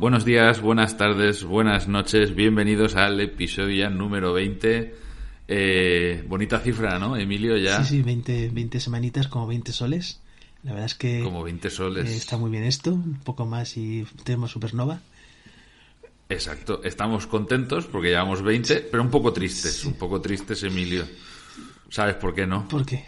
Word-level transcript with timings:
Buenos 0.00 0.24
días, 0.24 0.62
buenas 0.62 0.96
tardes, 0.96 1.44
buenas 1.44 1.86
noches, 1.86 2.34
bienvenidos 2.34 2.96
al 2.96 3.20
episodio 3.20 3.82
ya 3.84 3.90
número 3.90 4.32
20. 4.32 4.94
Eh, 5.46 6.24
bonita 6.26 6.58
cifra, 6.60 6.98
¿no, 6.98 7.18
Emilio? 7.18 7.58
Ya 7.58 7.84
Sí, 7.84 7.96
sí, 7.96 8.02
20, 8.02 8.48
20 8.48 8.80
semanitas, 8.80 9.28
como 9.28 9.46
20 9.46 9.72
soles. 9.72 10.18
La 10.62 10.72
verdad 10.72 10.86
es 10.86 10.94
que 10.94 11.22
como 11.22 11.42
20 11.42 11.68
soles. 11.68 12.08
eh, 12.08 12.16
está 12.16 12.38
muy 12.38 12.50
bien 12.50 12.64
esto, 12.64 12.94
un 12.94 13.20
poco 13.22 13.44
más 13.44 13.76
y 13.76 14.06
tenemos 14.24 14.52
Supernova. 14.52 15.00
Exacto, 16.30 16.80
estamos 16.82 17.26
contentos 17.26 17.84
porque 17.84 18.08
llevamos 18.08 18.40
20, 18.40 18.88
pero 18.90 19.02
un 19.02 19.10
poco 19.10 19.34
tristes, 19.34 19.84
un 19.84 19.98
poco 19.98 20.22
tristes, 20.22 20.62
Emilio. 20.62 21.04
¿Sabes 21.90 22.14
por 22.14 22.34
qué 22.34 22.46
no? 22.46 22.66
¿Por 22.68 22.86
qué? 22.86 23.04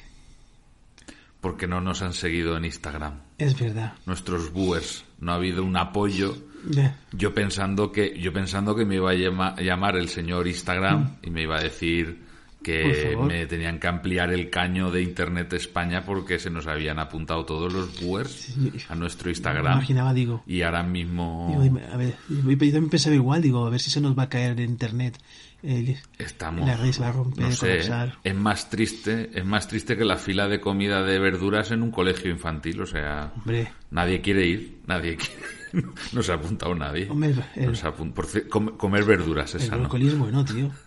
Porque 1.40 1.66
no 1.66 1.80
nos 1.80 2.02
han 2.02 2.12
seguido 2.12 2.54
en 2.58 2.66
Instagram. 2.66 3.18
Es 3.38 3.58
verdad. 3.58 3.94
Nuestros 4.04 4.52
viewers, 4.52 5.06
no 5.20 5.32
ha 5.32 5.36
habido 5.36 5.64
un 5.64 5.78
apoyo. 5.78 6.51
Ya. 6.68 6.96
Yo 7.12 7.34
pensando 7.34 7.90
que 7.92 8.18
yo 8.18 8.32
pensando 8.32 8.74
que 8.76 8.84
me 8.84 8.96
iba 8.96 9.10
a 9.10 9.14
llama- 9.14 9.56
llamar 9.60 9.96
el 9.96 10.08
señor 10.08 10.46
Instagram 10.46 11.16
y 11.22 11.30
me 11.30 11.42
iba 11.42 11.56
a 11.58 11.62
decir 11.62 12.30
que 12.62 13.16
me 13.26 13.44
tenían 13.46 13.80
que 13.80 13.88
ampliar 13.88 14.32
el 14.32 14.48
caño 14.48 14.92
de 14.92 15.02
Internet 15.02 15.52
España 15.54 16.04
porque 16.06 16.38
se 16.38 16.48
nos 16.48 16.68
habían 16.68 17.00
apuntado 17.00 17.44
todos 17.44 17.72
los 17.72 17.98
viewers 17.98 18.30
Sí, 18.30 18.70
a 18.88 18.94
nuestro 18.94 19.24
Me 19.26 19.32
Instagram 19.32 19.72
imaginaba, 19.72 20.14
digo. 20.14 20.44
y 20.46 20.62
ahora 20.62 20.84
mismo 20.84 21.58
digo, 21.60 21.80
a 21.92 21.96
ver, 21.96 22.14
yo 22.28 22.38
también 22.54 22.88
pensaba 22.88 23.16
igual, 23.16 23.42
digo, 23.42 23.66
a 23.66 23.70
ver 23.70 23.80
si 23.80 23.90
se 23.90 24.00
nos 24.00 24.16
va 24.16 24.22
a 24.24 24.28
caer 24.28 24.52
el 24.52 24.60
internet. 24.60 25.18
el- 25.64 25.96
estamos 26.18 26.64
la 26.66 26.76
red 26.76 26.92
se 26.92 27.00
va 27.00 27.08
a 27.08 27.12
romper, 27.12 27.44
no 27.46 27.50
sé, 27.52 27.80
es 28.22 28.34
más 28.36 28.70
triste 28.70 29.30
es 29.34 29.44
más 29.44 29.66
triste 29.66 29.96
que 29.96 30.04
la 30.04 30.16
fila 30.16 30.46
de 30.46 30.60
comida 30.60 31.02
de 31.02 31.18
verduras 31.18 31.72
en 31.72 31.82
un 31.82 31.90
colegio 31.90 32.30
infantil 32.30 32.80
o 32.80 32.86
sea 32.86 33.32
Hombre, 33.36 33.72
nadie 33.90 34.20
quiere 34.20 34.46
ir 34.46 34.78
nadie 34.86 35.16
quiere 35.16 35.61
no 36.12 36.22
se 36.22 36.32
ha 36.32 36.34
apuntado 36.36 36.74
nadie 36.74 37.08
hombre, 37.10 37.34
el, 37.56 37.66
No 37.66 37.74
se 37.74 37.90
por 37.92 38.48
com- 38.48 38.76
comer 38.76 39.04
verduras 39.04 39.54
el 39.54 39.62
esa 39.62 39.72
no 39.76 39.82
brócoli 39.82 40.08
es 40.08 40.18
bueno, 40.18 40.44
tío. 40.44 40.70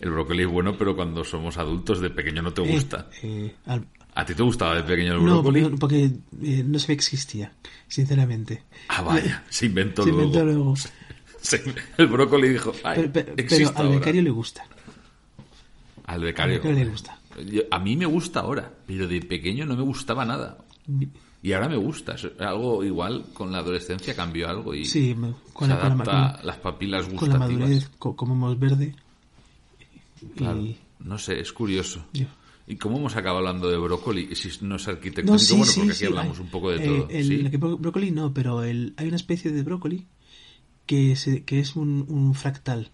El 0.00 0.10
brócoli 0.10 0.42
es 0.42 0.48
bueno, 0.48 0.76
pero 0.76 0.94
cuando 0.96 1.24
somos 1.24 1.56
adultos 1.56 2.00
de 2.00 2.10
pequeño 2.10 2.42
no 2.42 2.52
te 2.52 2.62
Eh, 2.62 2.72
gusta. 2.74 3.08
eh, 3.22 3.54
al- 3.64 3.86
¿A 4.16 4.24
ti 4.26 4.34
te 4.34 4.42
gustaba 4.42 4.74
de 4.76 4.82
pequeño 4.82 5.14
el 5.14 5.24
no, 5.24 5.40
brócoli? 5.42 5.62
porque, 5.62 5.76
porque, 5.78 6.04
eh, 6.42 6.62
no 6.66 6.78
sabía 6.78 6.86
que 6.96 7.00
existía, 7.00 7.52
sinceramente. 7.88 8.64
Ah, 8.88 9.02
vaya, 9.02 9.42
se 9.48 9.66
inventó 9.66 10.02
Se 10.04 10.10
luego. 10.10 10.24
inventó 10.26 10.44
luego. 10.44 10.74
Se- 11.40 11.62
el 11.96 12.06
brócoli 12.08 12.48
dijo, 12.50 12.72
ay, 12.84 12.96
Pero, 12.96 13.12
pero- 13.12 13.32
existe 13.36 13.66
pero 13.66 13.78
al 13.78 13.86
ahora". 13.86 13.98
becario 14.00 14.22
le 14.22 14.30
gusta. 14.30 14.64
Al 16.04 16.14
Al 16.16 16.20
becario. 16.22 16.54
becario 16.56 16.76
le 16.84 16.90
gusta. 16.90 17.18
Yo- 17.46 17.62
a 17.70 17.78
mí 17.78 17.96
me 17.96 18.06
gusta 18.06 18.40
ahora, 18.40 18.70
pero 18.86 19.08
de 19.08 19.20
pequeño 19.22 19.64
no 19.64 19.74
me 19.76 19.82
gustaba 19.82 20.24
nada. 20.26 20.58
Y 21.44 21.52
ahora 21.52 21.68
me 21.68 21.76
gusta. 21.76 22.16
Algo 22.40 22.82
igual, 22.82 23.26
con 23.34 23.52
la 23.52 23.58
adolescencia 23.58 24.16
cambió 24.16 24.48
algo 24.48 24.74
y 24.74 24.86
Sí, 24.86 25.14
con 25.14 25.68
se 25.68 25.74
la, 25.74 25.80
con 25.80 25.88
la, 25.88 25.94
adapta 25.94 26.36
con- 26.38 26.46
las 26.46 26.56
papilas 26.56 27.04
con 27.04 27.14
la 27.14 27.20
gustativas. 27.20 27.50
madurez 27.60 27.90
co- 27.98 28.16
comemos 28.16 28.58
verde. 28.58 28.94
Claro. 30.36 30.58
Y 30.58 30.76
No 31.00 31.18
sé, 31.18 31.38
es 31.40 31.52
curioso. 31.52 32.06
yo- 32.14 32.26
¿Y 32.66 32.76
cómo 32.76 32.96
hemos 32.96 33.14
acabado 33.14 33.40
hablando 33.46 33.68
de 33.68 33.76
brócoli? 33.76 34.34
Si 34.34 34.48
no 34.64 34.76
es 34.76 34.88
arquitectónico, 34.88 35.32
No, 35.34 35.38
sí, 35.38 35.52
bueno, 35.54 35.66
sí, 35.70 35.80
porque 35.80 35.92
aquí 35.92 36.04
hablamos 36.06 36.38
hay- 36.38 36.44
un 36.44 36.50
poco 36.50 36.70
de 36.70 36.76
eh, 36.76 36.86
todo. 36.88 37.08
el, 37.10 37.46
el 37.46 37.58
brócoli 37.58 38.10
no, 38.10 38.32
pero 38.32 38.62
el, 38.62 38.94
hay 38.96 39.06
una 39.08 39.16
especie 39.16 39.52
de 39.52 39.62
brócoli 39.62 40.06
que, 40.86 41.14
se, 41.14 41.44
que 41.44 41.60
es 41.60 41.76
un, 41.76 42.06
un 42.08 42.32
fractal. 42.34 42.88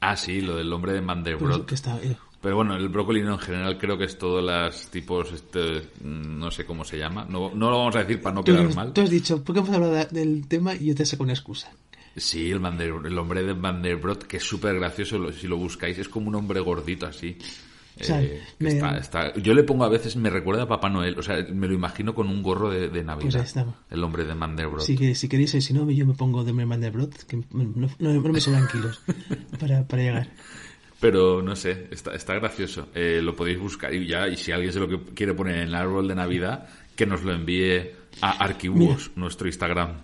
Ah, 0.00 0.14
sí, 0.16 0.42
lo 0.42 0.56
del 0.56 0.70
hombre 0.74 0.92
de 0.92 0.98
Pero 0.98 1.06
Mandelbrot. 1.06 1.64
que 1.66 1.74
está, 1.74 1.98
eh, 2.02 2.16
Pero 2.40 2.54
bueno, 2.56 2.76
el 2.76 2.88
brócoli 2.88 3.22
no, 3.22 3.32
en 3.32 3.38
general 3.40 3.78
creo 3.78 3.98
que 3.98 4.04
es 4.04 4.16
todos 4.16 4.44
los 4.44 4.86
tipos, 4.90 5.32
este, 5.32 5.88
mm, 6.04 6.38
no 6.38 6.50
sé 6.52 6.64
cómo 6.64 6.84
se 6.84 6.96
llama. 6.96 7.26
No, 7.28 7.50
no 7.54 7.70
lo 7.70 7.78
vamos 7.78 7.96
a 7.96 8.00
decir 8.00 8.22
para 8.22 8.34
no 8.36 8.44
tú, 8.44 8.52
quedar 8.52 8.72
mal. 8.74 8.92
tú 8.92 9.00
has 9.00 9.10
dicho, 9.10 9.42
¿por 9.42 9.54
qué 9.54 9.60
hemos 9.60 9.74
hablado 9.74 9.92
de- 9.92 10.06
del 10.06 10.46
tema 10.46 10.74
y 10.74 10.86
yo 10.86 10.94
te 10.94 11.04
saco 11.04 11.24
una 11.24 11.32
excusa? 11.32 11.68
Sí, 12.16 12.50
el, 12.50 12.60
Mander- 12.60 13.04
el 13.06 13.18
hombre 13.18 13.42
de 13.42 13.54
Mandelbrot, 13.54 14.24
que 14.24 14.36
es 14.38 14.42
súper 14.44 14.76
gracioso, 14.76 15.18
lo- 15.18 15.32
si 15.32 15.46
lo 15.48 15.56
buscáis, 15.56 15.98
es 15.98 16.08
como 16.08 16.28
un 16.28 16.34
hombre 16.36 16.60
gordito 16.60 17.06
así. 17.06 17.36
O 18.00 18.04
sea, 18.04 18.22
Eh, 18.22 18.40
que 18.56 18.64
me- 18.64 18.70
está- 18.70 18.96
está- 18.98 19.34
yo 19.34 19.52
le 19.54 19.64
pongo 19.64 19.82
a 19.82 19.88
veces, 19.88 20.14
me 20.14 20.30
recuerda 20.30 20.62
a 20.62 20.68
Papá 20.68 20.88
Noel, 20.88 21.18
o 21.18 21.22
sea, 21.22 21.44
me 21.52 21.66
lo 21.66 21.74
imagino 21.74 22.14
con 22.14 22.28
un 22.28 22.40
gorro 22.44 22.70
de, 22.70 22.88
de 22.88 23.02
Navidad. 23.02 23.40
Pues. 23.40 23.56
El 23.90 24.04
hombre 24.04 24.24
de 24.24 24.36
Mandelbrot. 24.36 24.86
Que 24.86 25.16
si 25.16 25.28
queréis, 25.28 25.50
si 25.50 25.72
no, 25.72 25.90
yo 25.90 26.06
me 26.06 26.14
pongo 26.14 26.44
de 26.44 26.52
Mandelbrot, 26.52 27.24
que 27.24 27.38
no, 27.38 27.44
no, 27.52 27.88
no 27.98 28.32
me 28.32 28.40
sobran 28.40 28.68
kilos 28.68 29.00
para, 29.58 29.84
para 29.88 30.02
llegar. 30.02 30.28
Pero 31.00 31.42
no 31.42 31.54
sé, 31.54 31.86
está, 31.92 32.14
está 32.14 32.34
gracioso. 32.34 32.88
Eh, 32.94 33.20
lo 33.22 33.36
podéis 33.36 33.58
buscar 33.60 33.94
y 33.94 34.06
ya, 34.06 34.26
y 34.26 34.36
si 34.36 34.50
alguien 34.50 34.72
se 34.72 34.80
lo 34.80 34.88
que 34.88 35.14
quiere 35.14 35.32
poner 35.34 35.56
en 35.56 35.68
el 35.68 35.74
árbol 35.74 36.08
de 36.08 36.14
Navidad, 36.16 36.68
que 36.96 37.06
nos 37.06 37.22
lo 37.22 37.32
envíe 37.32 37.90
a 38.20 38.30
Arquibúos, 38.42 39.12
nuestro 39.14 39.46
Instagram. 39.46 39.98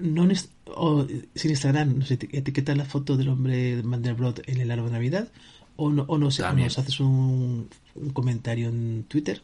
No 0.00 0.26
o, 0.64 1.06
sin 1.34 1.50
Instagram, 1.50 1.98
nos 1.98 2.10
eti- 2.10 2.28
etiqueta 2.32 2.74
la 2.74 2.84
foto 2.84 3.16
del 3.16 3.28
hombre 3.28 3.76
de 3.76 3.82
Mandelbrot 3.84 4.42
en 4.48 4.60
el 4.60 4.70
árbol 4.72 4.86
de 4.86 4.92
Navidad, 4.92 5.28
o, 5.76 5.90
no, 5.90 6.02
o, 6.08 6.18
nos, 6.18 6.40
o 6.40 6.42
También. 6.42 6.66
nos 6.66 6.78
haces 6.78 6.98
un, 6.98 7.68
un 7.94 8.10
comentario 8.10 8.68
en 8.68 9.04
Twitter. 9.06 9.40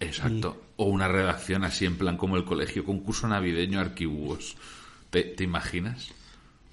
Exacto. 0.00 0.62
O 0.76 0.86
una 0.86 1.08
redacción 1.08 1.64
así 1.64 1.84
en 1.84 1.96
plan 1.98 2.16
como 2.16 2.36
el 2.38 2.44
colegio, 2.44 2.84
concurso 2.84 3.28
navideño 3.28 3.78
Arquibúos. 3.78 4.56
¿Te, 5.10 5.22
te 5.24 5.44
imaginas? 5.44 6.08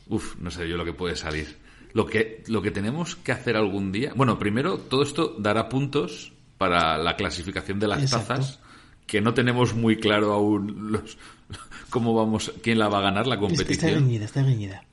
Uf, 0.08 0.38
no 0.38 0.52
sé 0.52 0.70
yo 0.70 0.78
lo 0.78 0.86
que 0.86 0.94
puede 0.94 1.16
salir. 1.18 1.58
Lo 1.96 2.06
que, 2.06 2.44
lo 2.48 2.62
que 2.62 2.70
tenemos 2.72 3.16
que 3.16 3.32
hacer 3.32 3.56
algún 3.56 3.92
día. 3.92 4.12
Bueno, 4.16 4.38
primero, 4.38 4.78
todo 4.78 5.02
esto 5.02 5.34
dará 5.40 5.70
puntos 5.70 6.34
para 6.58 6.98
la 6.98 7.16
clasificación 7.16 7.80
de 7.80 7.88
las 7.88 8.04
Exacto. 8.04 8.28
tazas, 8.36 8.60
que 9.08 9.22
no 9.22 9.34
tenemos 9.34 9.74
muy 9.74 9.96
claro 9.98 10.34
aún 10.34 10.92
los, 10.92 11.18
cómo 11.90 12.14
vamos, 12.14 12.52
quién 12.62 12.80
la 12.80 12.90
va 12.90 12.98
a 13.00 13.02
ganar 13.02 13.28
la 13.28 13.36
Está, 13.36 13.46
está 13.48 13.56
competición. 13.64 13.94
reñida, 13.94 14.26
está 14.26 14.44
reñida. 14.44 14.84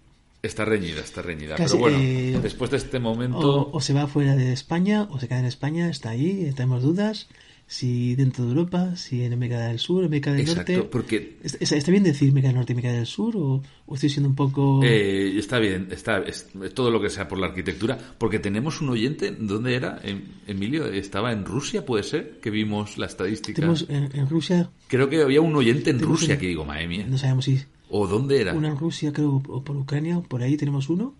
Está 0.42 0.64
reñida, 0.64 1.00
está 1.00 1.22
reñida. 1.22 1.56
Casi, 1.56 1.72
Pero 1.74 1.80
bueno, 1.80 1.98
eh, 2.00 2.38
después 2.40 2.70
de 2.70 2.76
este 2.76 2.98
momento. 3.00 3.38
O, 3.38 3.76
o 3.76 3.80
se 3.80 3.92
va 3.94 4.06
fuera 4.06 4.34
de 4.36 4.52
España, 4.52 5.08
o 5.10 5.18
se 5.18 5.26
queda 5.28 5.40
en 5.40 5.46
España, 5.46 5.88
está 5.90 6.10
ahí, 6.10 6.52
tenemos 6.54 6.82
dudas. 6.82 7.28
Si 7.66 8.14
dentro 8.16 8.44
de 8.44 8.50
Europa, 8.50 8.96
si 8.96 9.22
en 9.22 9.32
América 9.32 9.60
del 9.68 9.78
Sur, 9.78 10.04
América 10.04 10.30
del 10.32 10.42
Exacto, 10.42 10.72
Norte. 10.72 10.88
porque 10.90 11.38
¿Está, 11.42 11.74
está 11.74 11.90
bien 11.90 12.02
decir 12.02 12.28
América 12.30 12.48
del 12.48 12.56
Norte 12.56 12.72
y 12.72 12.74
América 12.74 12.92
del 12.92 13.06
Sur? 13.06 13.34
¿O, 13.36 13.62
o 13.86 13.94
estoy 13.94 14.10
siendo 14.10 14.28
un 14.28 14.34
poco.? 14.34 14.80
Eh, 14.84 15.38
está 15.38 15.58
bien, 15.58 15.88
está 15.90 16.18
es- 16.18 16.48
todo 16.74 16.90
lo 16.90 17.00
que 17.00 17.08
sea 17.08 17.28
por 17.28 17.38
la 17.38 17.46
arquitectura, 17.46 17.96
porque 18.18 18.38
tenemos 18.38 18.82
un 18.82 18.90
oyente, 18.90 19.30
¿dónde 19.38 19.74
era? 19.74 19.98
Em- 20.02 20.22
Emilio, 20.46 20.84
estaba 20.86 21.32
en 21.32 21.46
Rusia, 21.46 21.86
puede 21.86 22.02
ser, 22.04 22.40
que 22.42 22.50
vimos 22.50 22.98
la 22.98 23.06
estadística. 23.06 23.56
tenemos 23.56 23.86
en, 23.88 24.10
en 24.14 24.28
Rusia, 24.28 24.70
Creo 24.88 25.08
que 25.08 25.22
había 25.22 25.40
un 25.40 25.56
oyente 25.56 25.88
en 25.90 26.00
Rusia 26.00 26.38
que 26.38 26.48
digo, 26.48 26.66
madre 26.66 26.86
mía. 26.88 27.06
no 27.08 27.16
sabemos 27.16 27.46
si. 27.46 27.58
¿O 27.88 28.06
dónde 28.06 28.40
era? 28.42 28.52
Una 28.52 28.68
en 28.68 28.76
Rusia, 28.78 29.12
creo, 29.14 29.42
o 29.48 29.64
por 29.64 29.76
Ucrania, 29.78 30.18
o 30.18 30.22
por 30.22 30.42
ahí 30.42 30.58
tenemos 30.58 30.90
uno. 30.90 31.14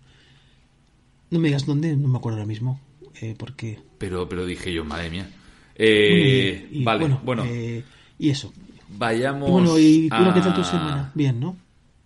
No 1.31 1.39
me 1.39 1.47
digas 1.47 1.65
dónde, 1.65 1.95
no 1.97 2.07
me 2.09 2.17
acuerdo 2.17 2.37
ahora 2.37 2.47
mismo. 2.47 2.79
Eh, 3.21 3.33
porque. 3.37 3.79
Pero, 3.97 4.29
pero 4.29 4.45
dije 4.45 4.71
yo, 4.71 4.85
madre 4.85 5.09
mía. 5.09 5.27
Eh, 5.75 6.67
y- 6.71 6.83
y, 6.83 6.83
vale, 6.83 6.97
bueno, 6.97 7.21
bueno. 7.23 7.43
eh, 7.43 7.83
y 8.17 8.29
eso. 8.29 8.53
vayamos. 8.89 9.51
Bueno, 9.51 9.77
¿y 9.79 10.11
tú 10.11 10.23
a... 10.29 10.33
qué 10.33 10.41
tal 10.41 10.53
tu 10.53 10.63
semana? 10.63 11.11
Bien, 11.15 11.39
¿no? 11.39 11.57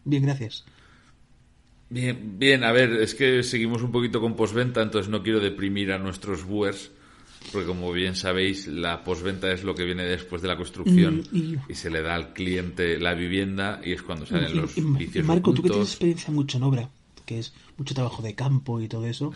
Bien, 0.03 0.23
gracias. 0.23 0.65
Bien, 1.89 2.37
bien, 2.37 2.63
a 2.65 2.71
ver, 2.73 2.91
es 2.93 3.15
que 3.15 3.43
seguimos 3.43 3.81
un 3.81 3.91
poquito 3.91 4.19
con 4.19 4.35
posventa, 4.35 4.81
entonces 4.81 5.09
no 5.09 5.23
quiero 5.23 5.39
deprimir 5.39 5.91
a 5.93 5.97
nuestros 5.97 6.45
viewers, 6.45 6.91
porque 7.51 7.65
como 7.67 7.91
bien 7.93 8.15
sabéis, 8.15 8.67
la 8.67 9.03
posventa 9.05 9.51
es 9.53 9.63
lo 9.63 9.73
que 9.75 9.85
viene 9.85 10.03
después 10.03 10.41
de 10.41 10.49
la 10.49 10.57
construcción 10.57 11.21
Mm, 11.21 11.29
y- 11.31 11.55
y, 11.69 11.75
se 11.75 11.89
le 11.89 12.01
da 12.01 12.15
al 12.15 12.33
cliente 12.33 12.99
la 12.99 13.13
vivienda 13.13 13.79
y 13.83 13.93
es 13.93 14.01
cuando 14.03 14.25
salen 14.25 14.53
Y- 14.53 14.57
los 14.57 14.97
vicios 14.97 15.25
Marco, 15.25 15.53
tú 15.53 15.61
que 15.63 15.69
tienes 15.69 15.89
experiencia 15.89 16.31
mucho 16.33 16.57
en 16.57 16.63
obra, 16.63 16.91
que 17.25 17.39
es 17.39 17.53
mucho 17.77 17.93
trabajo 17.93 18.21
de 18.21 18.35
campo 18.35 18.79
y 18.81 18.87
todo 18.87 19.05
eso, 19.07 19.33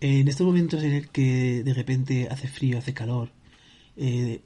en 0.00 0.28
estos 0.28 0.46
momentos 0.46 0.82
en 0.84 0.92
el 0.94 1.10
que 1.10 1.62
de 1.64 1.74
repente 1.74 2.28
hace 2.30 2.48
frío, 2.48 2.78
hace 2.78 2.94
calor, 2.94 3.32
eh, 3.96 4.40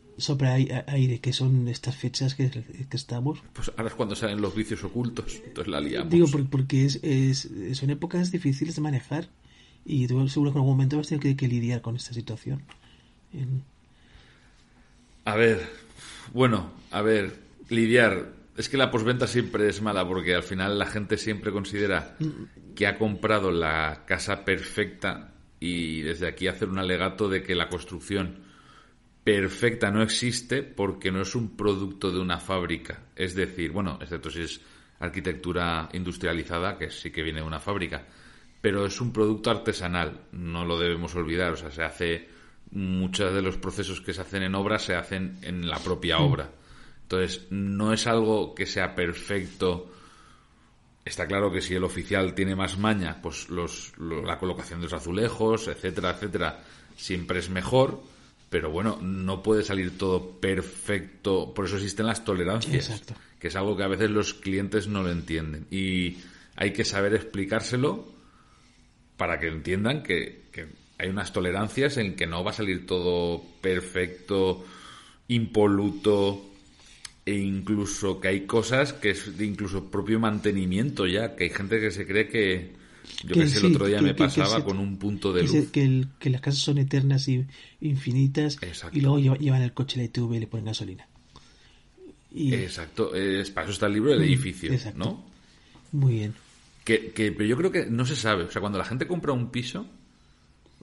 aire, 0.87 1.19
que 1.21 1.33
son 1.33 1.67
estas 1.69 1.97
fechas 1.97 2.35
que, 2.35 2.51
que 2.51 2.97
estamos, 2.97 3.43
Pues 3.55 3.71
ahora 3.77 3.89
es 3.89 3.95
cuando 3.95 4.15
salen 4.15 4.41
los 4.41 4.55
vicios 4.55 4.85
ocultos, 4.85 5.41
entonces 5.45 5.71
la 5.71 5.81
liamos. 5.81 6.11
digo 6.11 6.27
por- 6.29 6.49
porque 6.51 6.85
es, 6.85 6.97
es- 7.03 7.51
son 7.73 7.91
épocas 7.91 8.31
difíciles 8.31 8.75
de 8.77 8.83
manejar 8.83 9.29
y 9.85 10.07
tú 10.07 10.29
seguro 10.29 10.53
que 10.53 10.59
en 10.59 10.63
algún 10.63 10.75
momento 10.77 10.99
vas 10.99 11.07
a 11.07 11.09
tener 11.11 11.23
que, 11.23 11.37
que 11.37 11.49
lidiar 11.49 11.81
con 11.81 11.97
esta 11.97 12.13
situación. 12.13 12.63
En- 13.33 13.63
A 15.25 15.35
ver, 15.37 15.61
bueno, 16.33 16.71
a 16.91 17.03
ver, 17.03 17.39
lidiar. 17.69 18.33
Es 18.57 18.69
que 18.69 18.77
la 18.77 18.91
posventa 18.91 19.27
siempre 19.27 19.69
es 19.69 19.81
mala 19.81 20.07
porque 20.07 20.35
al 20.35 20.43
final 20.43 20.79
la 20.79 20.87
gente 20.87 21.17
siempre 21.17 21.51
considera 21.53 22.17
que 22.75 22.87
ha 22.87 22.99
comprado 22.99 23.51
la 23.51 24.05
casa 24.07 24.45
perfecta 24.45 25.33
y 25.61 26.01
desde 26.03 26.27
aquí 26.29 26.47
hacer 26.47 26.69
un 26.69 26.79
alegato 26.79 27.29
de 27.29 27.43
que 27.43 27.55
la 27.55 27.69
construcción 27.69 28.50
perfecta 29.33 29.91
no 29.93 30.03
existe 30.03 30.63
porque 30.63 31.13
no 31.13 31.21
es 31.23 31.35
un 31.37 31.57
producto 31.57 32.11
de 32.11 32.19
una 32.19 32.39
fábrica. 32.41 33.05
Es 33.15 33.35
decir, 33.37 33.71
bueno, 33.71 33.99
excepto 34.01 34.29
si 34.31 34.43
es 34.43 34.61
arquitectura 34.99 35.89
industrializada, 35.93 36.77
que 36.77 36.91
sí 36.91 37.11
que 37.13 37.23
viene 37.23 37.41
de 37.41 37.47
una 37.47 37.61
fábrica, 37.61 38.05
pero 38.61 38.85
es 38.87 39.01
un 39.01 39.13
producto 39.13 39.51
artesanal, 39.51 40.23
no 40.33 40.65
lo 40.65 40.79
debemos 40.79 41.15
olvidar. 41.15 41.53
O 41.53 41.57
sea, 41.57 41.71
se 41.71 41.83
hace, 41.85 42.29
muchos 42.73 43.33
de 43.33 43.41
los 43.43 43.57
procesos 43.57 44.01
que 44.01 44.13
se 44.13 44.21
hacen 44.21 44.43
en 44.43 44.55
obra 44.57 44.79
se 44.81 44.95
hacen 44.97 45.39
en 45.43 45.69
la 45.69 45.79
propia 45.79 46.19
obra. 46.19 46.51
Entonces, 47.03 47.47
no 47.51 47.93
es 47.93 48.07
algo 48.07 48.55
que 48.55 48.67
sea 48.67 48.95
perfecto 48.95 49.91
Está 51.03 51.27
claro 51.27 51.51
que 51.51 51.63
si 51.63 51.75
el 51.75 51.83
oficial 51.83 52.35
tiene 52.35 52.55
más 52.55 52.79
maña, 52.79 53.21
pues 53.23 53.49
los, 53.49 53.97
lo- 53.97 54.23
la 54.23 54.39
colocación 54.39 54.81
de 54.81 54.85
los 54.85 54.93
azulejos, 54.93 55.67
etcétera, 55.69 56.11
etcétera, 56.11 56.61
siempre 56.95 57.39
es 57.39 57.49
mejor. 57.49 58.03
Pero 58.51 58.71
bueno, 58.71 58.99
no 59.01 59.43
puede 59.43 59.63
salir 59.63 59.97
todo 59.97 60.39
perfecto. 60.41 61.55
Por 61.55 61.67
eso 61.67 61.77
existen 61.77 62.07
las 62.07 62.25
tolerancias. 62.25 62.91
Exacto. 62.91 63.15
Que 63.39 63.49
es 63.49 63.57
algo 63.57 63.77
que 63.77 63.85
a 63.85 63.89
veces 63.89 64.11
los 64.11 64.35
clientes 64.35 64.89
no 64.89 65.03
lo 65.03 65.11
entienden. 65.11 65.67
Y 65.71 66.19
hay 66.57 66.73
que 66.73 66.85
saber 66.85 67.15
explicárselo 67.15 68.13
para 69.17 69.39
que 69.39 69.47
entiendan 69.47 70.03
que, 70.03 70.43
que 70.51 70.67
hay 70.99 71.09
unas 71.09 71.33
tolerancias 71.33 71.97
en 71.97 72.17
que 72.17 72.27
no 72.27 72.43
va 72.43 72.51
a 72.51 72.55
salir 72.55 72.87
todo 72.87 73.41
perfecto, 73.63 74.65
impoluto, 75.29 76.51
e 77.25 77.35
incluso 77.35 78.21
que 78.21 78.29
hay 78.29 78.41
cosas 78.47 78.93
que 78.93 79.11
es 79.11 79.39
de 79.39 79.47
incluso 79.47 79.91
propio 79.91 80.19
mantenimiento 80.19 81.07
ya, 81.07 81.37
que 81.37 81.45
hay 81.45 81.51
gente 81.51 81.79
que 81.79 81.91
se 81.91 82.07
cree 82.07 82.29
que, 82.29 82.73
yo 83.23 83.35
Que 83.35 83.41
que 83.41 83.47
sé, 83.49 83.59
el 83.59 83.67
otro 83.75 83.87
día 83.87 83.99
que- 83.99 84.03
me 84.05 84.09
que 84.15 84.19
pasaba 84.25 84.65
con 84.65 84.79
un 84.79 84.97
punto 84.99 85.33
de 85.33 85.43
luz. 85.43 85.71
que 85.71 85.83
el- 85.85 86.09
que 86.19 86.31
las 86.31 86.41
casas 86.41 86.61
son 86.61 86.79
eternas 86.79 87.27
y 87.29 87.45
infinitas 87.81 88.59
Exacto. 88.63 88.97
y 88.97 89.01
luego 89.01 89.19
lleva- 89.19 89.37
llevan 89.39 89.63
el 89.63 89.73
coche 89.73 89.97
la 89.99 90.05
ITV 90.05 90.37
y 90.37 90.41
le 90.41 90.47
ponen 90.47 90.67
gasolina. 90.67 91.07
Y, 92.33 92.55
Exacto, 92.55 93.15
es, 93.15 93.51
para 93.51 93.65
eso 93.67 93.73
está 93.73 93.87
el 93.87 93.95
libro 93.95 94.11
del 94.13 94.21
Mm, 94.21 94.25
edificio, 94.25 94.73
exacto. 94.73 94.99
¿no? 94.99 95.25
Muy 95.93 96.15
bien. 96.15 96.35
Que, 96.85 97.11
que- 97.11 97.33
pero 97.33 97.45
yo 97.49 97.57
creo 97.57 97.73
que 97.73 97.87
no 97.87 98.07
se 98.07 98.15
sabe. 98.17 98.45
O 98.45 98.51
sea, 98.51 98.61
cuando 98.61 98.79
la 98.79 98.85
gente 98.85 99.07
compra 99.07 99.33
un 99.33 99.51
piso, 99.51 99.87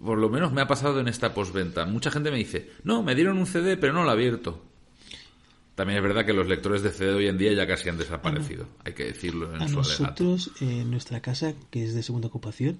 por 0.04 0.18
lo 0.18 0.30
menos 0.30 0.52
me 0.52 0.62
ha 0.62 0.68
pasado 0.68 1.00
en 1.00 1.08
esta 1.08 1.34
posventa. 1.34 1.86
Mucha 1.86 2.12
gente 2.12 2.30
me 2.31 2.38
dice, 2.38 2.69
no, 2.84 3.02
me 3.02 3.16
dieron 3.16 3.38
un 3.38 3.46
CD, 3.48 3.78
pero 3.78 3.94
no 3.94 4.04
lo 4.04 4.10
he 4.10 4.14
abierto. 4.14 4.64
También 5.78 5.98
es 6.00 6.04
verdad 6.04 6.26
que 6.26 6.34
los 6.34 6.48
lectores 6.48 6.82
de 6.82 6.90
CD 6.92 7.14
hoy 7.14 7.28
en 7.28 7.38
día 7.38 7.54
ya 7.54 7.68
casi 7.68 7.88
han 7.88 7.98
desaparecido. 8.00 8.68
Hay 8.84 8.94
que 8.94 9.04
decirlo 9.06 9.54
en 9.56 9.62
A 9.62 9.68
su 9.68 9.76
nosotros, 9.76 10.50
eh, 10.60 10.82
en 10.82 10.90
nuestra 10.90 11.22
casa, 11.22 11.54
que 11.70 11.84
es 11.86 11.94
de 11.94 12.02
segunda 12.02 12.28
ocupación, 12.30 12.80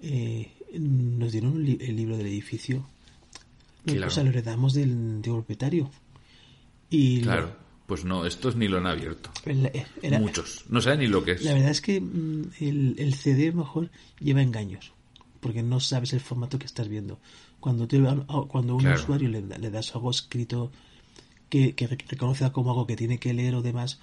eh, 0.00 0.52
nos 0.78 1.32
dieron 1.32 1.52
un 1.54 1.64
li- 1.64 1.78
el 1.80 1.96
libro 1.96 2.16
del 2.16 2.26
edificio. 2.28 2.86
Claro. 3.84 4.06
O 4.06 4.10
sea, 4.10 4.22
lo 4.22 4.30
heredamos 4.30 4.74
del 4.74 4.92
antiguo 4.92 5.38
propietario. 5.40 5.90
Y 6.88 7.16
lo- 7.18 7.24
Claro, 7.24 7.56
pues 7.86 8.04
no, 8.04 8.26
estos 8.26 8.54
ni 8.54 8.68
lo 8.68 8.78
han 8.78 8.86
abierto. 8.86 9.30
el- 9.44 9.68
era- 10.00 10.20
Muchos. 10.20 10.66
No 10.68 10.80
saben 10.80 11.00
ni 11.00 11.08
lo 11.08 11.24
que 11.24 11.32
es. 11.32 11.42
La 11.42 11.52
verdad 11.54 11.70
es 11.70 11.80
que 11.80 12.00
mm, 12.00 12.42
el, 12.60 12.94
el 12.98 13.14
CD 13.14 13.50
mejor 13.50 13.90
lleva 14.20 14.40
engaños, 14.40 14.92
porque 15.40 15.64
no 15.64 15.80
sabes 15.80 16.12
el 16.12 16.20
formato 16.20 16.60
que 16.60 16.66
estás 16.66 16.86
viendo. 16.88 17.18
Cuando, 17.58 17.88
te, 17.88 17.98
cuando 17.98 18.72
a 18.72 18.76
un 18.76 18.82
Claro. 18.82 19.00
usuario 19.00 19.28
le, 19.28 19.40
le 19.42 19.70
das 19.70 19.92
algo 19.96 20.12
escrito 20.12 20.70
que, 21.48 21.74
que 21.74 21.86
re- 21.86 21.98
reconoce 22.08 22.50
como 22.52 22.70
algo 22.70 22.86
que 22.86 22.96
tiene 22.96 23.18
que 23.18 23.32
leer 23.34 23.54
o 23.54 23.62
demás, 23.62 24.00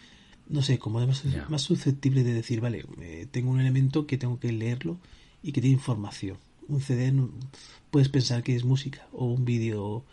no 0.49 0.61
sé, 0.61 0.77
como 0.79 0.97
además 0.99 1.25
es 1.25 1.33
Ya. 1.33 1.45
más 1.49 1.61
susceptible 1.63 2.23
de 2.23 2.33
decir, 2.33 2.61
vale, 2.61 2.85
eh, 3.01 3.27
tengo 3.31 3.51
un 3.51 3.59
elemento 3.59 4.05
que 4.07 4.17
tengo 4.17 4.39
que 4.39 4.51
leerlo 4.51 4.97
y 5.43 5.51
que 5.51 5.61
tiene 5.61 5.75
información. 5.75 6.37
Un 6.67 6.81
CD 6.81 7.11
no- 7.11 7.29
puedes 7.91 8.09
pensar 8.09 8.43
que 8.43 8.55
es 8.55 8.63
música 8.63 9.07
o 9.11 9.25
un 9.25 9.45
vídeo 9.45 10.03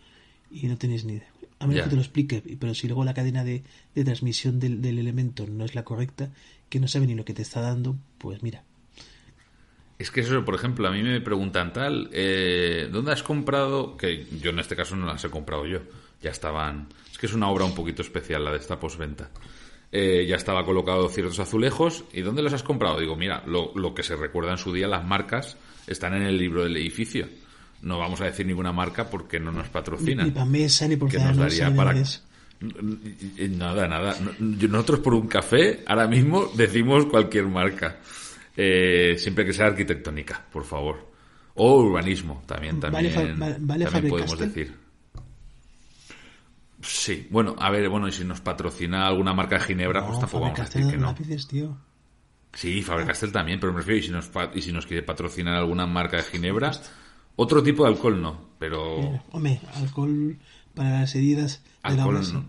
y 0.51 0.67
no 0.67 0.77
tienes 0.77 1.05
ni 1.05 1.15
idea. 1.15 1.29
A 1.59 1.67
menos 1.67 1.85
que 1.85 1.91
te 1.91 1.97
lo 1.97 2.03
explique, 2.03 2.43
pero 2.59 2.75
si 2.75 2.89
luego 2.89 3.05
la 3.05 3.15
cadena 3.15 3.45
de, 3.45 3.63
de 3.95 4.05
transmisión 4.05 4.59
del, 4.59 4.83
del 4.83 4.99
elemento 4.99 5.47
no 5.47 5.65
es 5.65 5.75
la 5.77 5.85
correcta, 5.85 6.31
que 6.69 6.81
no 6.81 6.89
sabe 6.89 7.07
ni 7.07 7.15
lo 7.15 7.25
que 7.25 7.35
te 7.35 7.43
está 7.43 7.61
dando, 7.61 7.97
pues 8.19 8.43
mira. 8.43 8.65
Es 9.99 10.11
que 10.11 10.21
eso, 10.23 10.45
por 10.45 10.55
ejemplo, 10.57 10.89
a 10.89 10.91
mí 10.91 11.03
me 11.03 11.21
preguntan 11.21 11.73
tal, 11.73 12.11
eh, 12.13 12.89
¿dónde 12.91 13.13
has 13.13 13.23
comprado? 13.23 13.97
Que 13.97 14.27
yo 14.41 14.51
en 14.51 14.59
este 14.59 14.75
caso 14.75 14.97
no 14.97 15.07
las 15.07 15.25
he 15.25 15.31
comprado 15.31 15.67
yo. 15.67 15.81
Ya 16.21 16.31
estaban. 16.31 16.89
Que 17.23 17.27
es 17.27 17.35
una 17.35 17.49
obra 17.49 17.65
un 17.65 17.75
poquito 17.75 18.03
especial 18.03 18.45
la 18.45 18.51
de 18.51 18.57
esta 18.59 18.81
posventa. 18.81 19.31
Eh, 19.93 20.27
ya 20.29 20.35
estaba 20.35 20.65
colocado 20.65 21.09
ciertos 21.09 21.39
azulejos. 21.39 22.03
¿Y 22.13 22.23
dónde 22.23 22.43
los 22.43 22.53
has 22.53 22.65
comprado? 22.65 22.99
Digo, 22.99 23.15
mira, 23.15 23.45
lo, 23.47 23.71
lo 23.77 23.95
que 23.95 24.03
se 24.03 24.17
recuerda 24.17 24.51
en 24.51 24.59
su 24.59 24.73
día, 24.73 24.89
las 24.89 25.05
marcas 25.07 25.57
están 25.87 26.15
en 26.15 26.23
el 26.23 26.37
libro 26.37 26.65
del 26.65 26.77
edificio. 26.77 27.29
No 27.83 27.99
vamos 27.99 28.21
a 28.21 28.25
decir 28.25 28.45
ninguna 28.47 28.73
marca 28.73 29.09
porque 29.09 29.39
no 29.39 29.53
nos 29.53 29.67
Ni, 29.67 29.71
patrocinan. 29.71 30.27
ni 30.27 30.33
ni 30.89 30.97
por 30.97 31.09
que 31.11 31.19
nos 31.19 31.37
daría 31.37 31.71
ni 31.71 31.77
para 31.77 31.93
nada 33.51 33.89
nada 33.89 34.17
nosotros 34.39 35.01
por 35.01 35.15
un 35.15 35.27
café 35.27 35.83
ahora 35.87 36.07
mismo 36.07 36.51
decimos 36.57 37.07
cualquier 37.07 37.47
marca 37.47 37.99
Eh, 38.57 39.15
siempre 39.19 39.45
que 39.47 39.53
sea 39.53 39.67
arquitectónica 39.67 40.45
por 40.53 40.65
favor 40.65 41.11
o 41.55 41.77
urbanismo 41.83 42.43
también 42.47 42.79
Vale 42.81 43.11
también, 43.11 43.37
fa- 43.39 43.57
vale 43.61 43.85
también 43.87 44.09
podemos 44.11 44.39
decir 44.39 44.73
sí 47.05 47.27
bueno 47.31 47.55
a 47.59 47.71
ver 47.71 47.89
bueno 47.89 48.09
y 48.09 48.13
si 48.13 48.25
nos 48.25 48.41
patrocina 48.41 49.07
alguna 49.07 49.33
marca 49.35 49.57
de 49.59 49.65
ginebra 49.65 50.07
pues 50.07 50.21
tampoco 50.21 50.45
vamos 50.45 50.61
a 50.61 50.65
decir 50.65 50.87
que 50.91 50.97
no 50.97 51.07
lápices, 51.07 51.47
tío. 51.49 51.77
sí 52.53 52.83
Faber 52.83 53.07
Castell 53.07 53.33
también 53.33 53.59
pero 53.61 53.73
me 53.73 53.79
refiero 53.81 53.99
y 54.01 54.03
si 54.03 54.11
nos 54.11 54.31
y 54.55 54.63
si 54.63 54.73
nos 54.73 54.87
quiere 54.87 55.03
patrocinar 55.03 55.55
alguna 55.57 55.87
marca 55.87 56.17
de 56.19 56.23
ginebra 56.25 56.71
otro 57.37 57.63
tipo 57.63 57.85
de 57.85 57.91
alcohol 57.91 58.21
no 58.21 58.51
pero 58.59 58.99
Eh, 59.01 59.21
hombre, 59.33 59.61
alcohol 59.75 60.39
para 60.75 61.01
las 61.01 61.15
heridas 61.15 61.63
de 61.65 61.97
la 61.97 62.05
alcohol 62.05 62.17
obra, 62.17 62.25
sí. 62.25 62.33
no. 62.35 62.45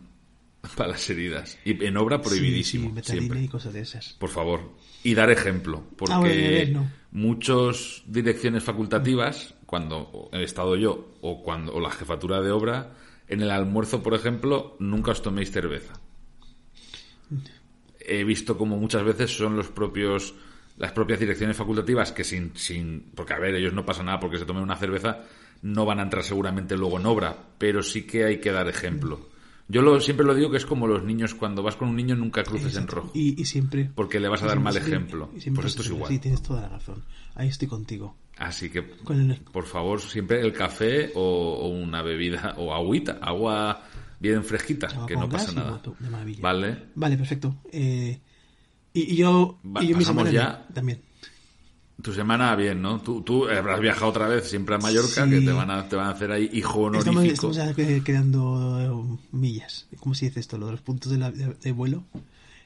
para 0.78 0.90
las 0.92 1.10
heridas 1.10 1.58
y 1.66 1.84
en 1.86 1.98
obra 1.98 2.22
prohibidísimo 2.22 2.94
sí, 3.02 3.12
siempre 3.12 3.42
y 3.42 3.48
cosas 3.48 3.74
de 3.74 3.82
esas. 3.82 4.14
Por 4.20 4.30
favor. 4.30 4.72
Y 5.04 5.14
dar 5.16 5.30
ejemplo. 5.30 5.84
Porque 5.98 6.14
Ah, 6.14 6.20
bueno, 6.20 6.82
no. 6.84 6.92
muchas 7.12 8.04
direcciones 8.06 8.64
facultativas, 8.64 9.56
cuando 9.66 10.30
he 10.32 10.44
estado 10.44 10.78
yo, 10.78 11.16
o 11.20 11.44
cuando 11.44 11.74
o 11.74 11.82
la 11.82 11.92
jefatura 11.92 12.40
de 12.40 12.52
obra, 12.52 12.94
en 13.34 13.42
el 13.42 13.52
almuerzo, 13.52 14.02
por 14.02 14.14
ejemplo, 14.14 14.76
nunca 14.80 15.12
os 15.12 15.22
toméis 15.22 15.52
cerveza. 15.52 15.94
He 18.00 18.24
visto 18.24 18.58
como 18.58 18.78
muchas 18.78 19.04
veces 19.04 19.36
son 19.36 19.56
los 19.56 19.68
propios 19.68 20.36
las 20.78 20.92
propias 20.92 21.20
direcciones 21.20 21.56
facultativas 21.56 22.12
que 22.12 22.24
sin, 22.24 22.56
sin 22.56 23.12
porque 23.16 23.34
a 23.34 23.40
ver, 23.40 23.56
ellos 23.56 23.74
no 23.74 23.86
pasa 23.86 24.04
nada 24.04 24.20
porque 24.20 24.40
se 24.40 24.46
tomen 24.46 24.64
una 24.64 24.76
cerveza, 24.76 25.22
no 25.62 25.86
van 25.86 26.00
a 26.00 26.04
entrar 26.04 26.24
seguramente 26.24 26.76
luego 26.76 27.00
en 27.00 27.06
obra, 27.06 27.38
pero 27.58 27.84
sí 27.84 28.08
que 28.08 28.26
hay 28.26 28.40
que 28.40 28.52
dar 28.52 28.68
ejemplo. 28.68 29.30
Yo 29.70 29.82
lo, 29.82 30.00
siempre 30.02 30.26
lo 30.26 30.36
digo 30.36 30.52
que 30.52 30.58
es 30.58 30.66
como 30.66 30.88
los 30.88 31.04
niños, 31.04 31.34
cuando 31.36 31.64
vas 31.64 31.76
con 31.76 31.88
un 31.90 31.96
niño 31.96 32.16
nunca 32.16 32.44
cruces 32.44 32.76
en 32.76 32.88
rojo. 32.88 33.12
Y, 33.14 33.42
y 33.42 33.46
siempre. 33.46 33.90
Porque 33.96 34.20
le 34.20 34.28
vas 34.28 34.44
a 34.44 34.48
dar 34.48 34.60
mal 34.60 34.76
ejemplo. 34.76 35.32
y 35.36 35.40
siempre 35.42 35.62
Pues 35.64 35.72
esto 35.74 35.82
es 35.84 35.90
igual. 35.90 36.12
Sí, 36.12 36.20
tienes 36.20 36.42
toda 36.42 36.62
la 36.62 36.70
razón. 36.70 37.04
Ahí 37.36 37.48
estoy 37.48 37.68
contigo. 37.68 38.16
Así 38.38 38.70
que, 38.70 38.80
el- 39.10 39.40
por 39.52 39.66
favor, 39.66 40.02
siempre 40.02 40.42
el 40.42 40.54
café 40.54 41.12
o, 41.16 41.22
o 41.22 41.68
una 41.70 42.02
bebida 42.02 42.56
o 42.58 42.74
agüita, 42.74 43.20
agua 43.22 43.84
bien 44.20 44.44
fresquita, 44.44 44.88
Agua 44.88 45.06
que 45.06 45.16
no 45.16 45.30
pasa 45.30 45.52
nada. 45.54 45.82
Vale. 46.42 46.88
Vale, 46.96 47.18
perfecto. 47.18 47.56
Eh, 47.72 48.20
y, 48.94 49.14
y 49.14 49.16
yo, 49.16 49.60
Va- 49.66 49.84
y 49.84 49.88
yo 49.90 49.96
pasamos 49.98 50.32
ya. 50.32 50.68
también. 50.74 51.02
Tu 52.04 52.14
semana 52.14 52.56
bien, 52.56 52.82
¿no? 52.82 53.00
Tú, 53.02 53.22
tú 53.22 53.48
habrás 53.48 53.80
viajado 53.80 54.08
otra 54.08 54.28
vez 54.28 54.48
siempre 54.50 54.76
a 54.76 54.78
Mallorca, 54.78 55.24
Sí. 55.24 55.30
que 55.30 55.42
te 55.42 55.52
van 55.54 55.72
a, 55.72 55.88
te 55.88 55.96
van 55.96 56.08
a 56.08 56.12
hacer 56.12 56.32
ahí 56.32 56.50
hijo 56.54 56.88
Estamos, 56.94 57.16
honorífico. 57.18 57.52
estamos 57.52 57.76
que- 57.76 58.04
quedando 58.04 59.14
eh, 59.14 59.18
millas. 59.32 59.88
¿Cómo 60.00 60.14
se 60.14 60.26
dice 60.26 60.40
esto? 60.42 60.58
Lo 60.58 60.66
de 60.66 60.74
los 60.74 60.82
puntos 60.82 61.12
de, 61.12 61.18
la- 61.18 61.32
de- 61.32 61.54
de 61.60 61.72
vuelo. 61.72 62.04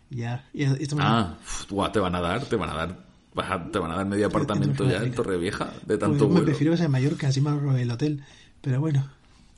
Ya, 0.09 0.43
ya 0.53 0.71
estamos 0.79 1.05
Ah, 1.07 1.37
uf, 1.41 1.69
guau, 1.69 1.91
te 1.91 1.99
van 1.99 2.15
a 2.15 2.21
dar, 2.21 2.45
te 2.45 2.55
van 2.55 2.69
a 2.69 2.73
dar, 2.73 2.97
te 3.71 3.77
van 3.79 3.91
a 3.91 3.95
dar 3.97 4.05
medio 4.05 4.25
apartamento 4.27 4.89
ya 4.89 5.03
en. 5.03 5.13
Torrevieja 5.13 5.65
de 5.65 5.71
Pues, 5.85 5.99
tanto 5.99 6.25
me 6.27 6.31
vuelo. 6.31 6.45
prefiero 6.45 6.71
que 6.71 6.77
sea 6.77 6.85
en 6.87 6.91
Mallorca, 6.93 7.27
así 7.27 7.39
me 7.41 7.49
ahorro 7.51 7.75
el 7.77 7.91
hotel. 7.91 8.23
Pero 8.61 8.79
bueno, 8.79 9.07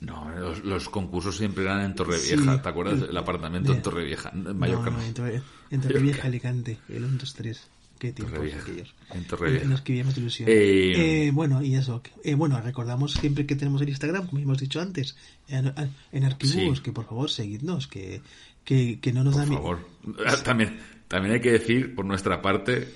No, 0.01 0.29
los, 0.37 0.63
los 0.63 0.89
concursos 0.89 1.37
siempre 1.37 1.63
eran 1.65 1.81
en 1.81 1.93
Torrevieja, 1.95 2.55
Sí. 2.55 2.61
¿te 2.63 2.69
acuerdas? 2.69 3.01
El 3.09 3.15
apartamento 3.17 3.73
en. 3.73 3.81
Torrevieja, 3.81 4.29
en 4.33 4.57
Mallorca 4.57 4.89
no, 4.89 4.97
no. 4.97 5.03
no, 5.03 5.41
en 5.71 5.81
Torrevieja, 5.81 6.27
Alicante, 6.27 6.79
el 6.89 7.03
1, 7.05 7.17
2, 7.19 7.33
3. 7.33 7.67
Qué 7.99 8.13
tiempos 8.13 8.39
aquellos. 8.39 8.95
en 9.13 9.23
Torrevieja. 9.25 9.63
En 9.65 9.69
los 9.71 9.81
que 9.81 9.91
vivíamos 9.91 10.15
de 10.15 10.21
ilusión. 10.21 10.49
Eh, 10.49 11.25
Eh, 11.27 11.31
bueno, 11.31 11.61
y 11.61 11.75
eso. 11.75 12.01
Eh, 12.23 12.33
bueno, 12.33 12.59
recordamos 12.61 13.11
siempre 13.13 13.45
que 13.45 13.55
tenemos 13.55 13.81
el 13.81 13.89
Instagram, 13.89 14.25
como 14.27 14.41
hemos 14.41 14.57
dicho 14.57 14.79
antes, 14.81 15.15
en, 15.47 15.71
en 16.11 16.23
Arquibus, 16.23 16.77
Sí. 16.77 16.83
que 16.83 16.91
por 16.93 17.05
favor 17.05 17.29
seguidnos, 17.29 17.87
que, 17.87 18.21
que, 18.63 18.99
que 18.99 19.11
no 19.13 19.23
nos 19.23 19.33
Por 19.35 19.43
da 19.43 19.49
mi- 19.49 19.55
favor. 19.55 19.87
Ah, 20.25 20.35
También, 20.43 20.79
también 21.07 21.35
hay 21.35 21.41
que 21.41 21.51
decir, 21.51 21.93
por 21.93 22.05
nuestra 22.05 22.41
parte, 22.41 22.87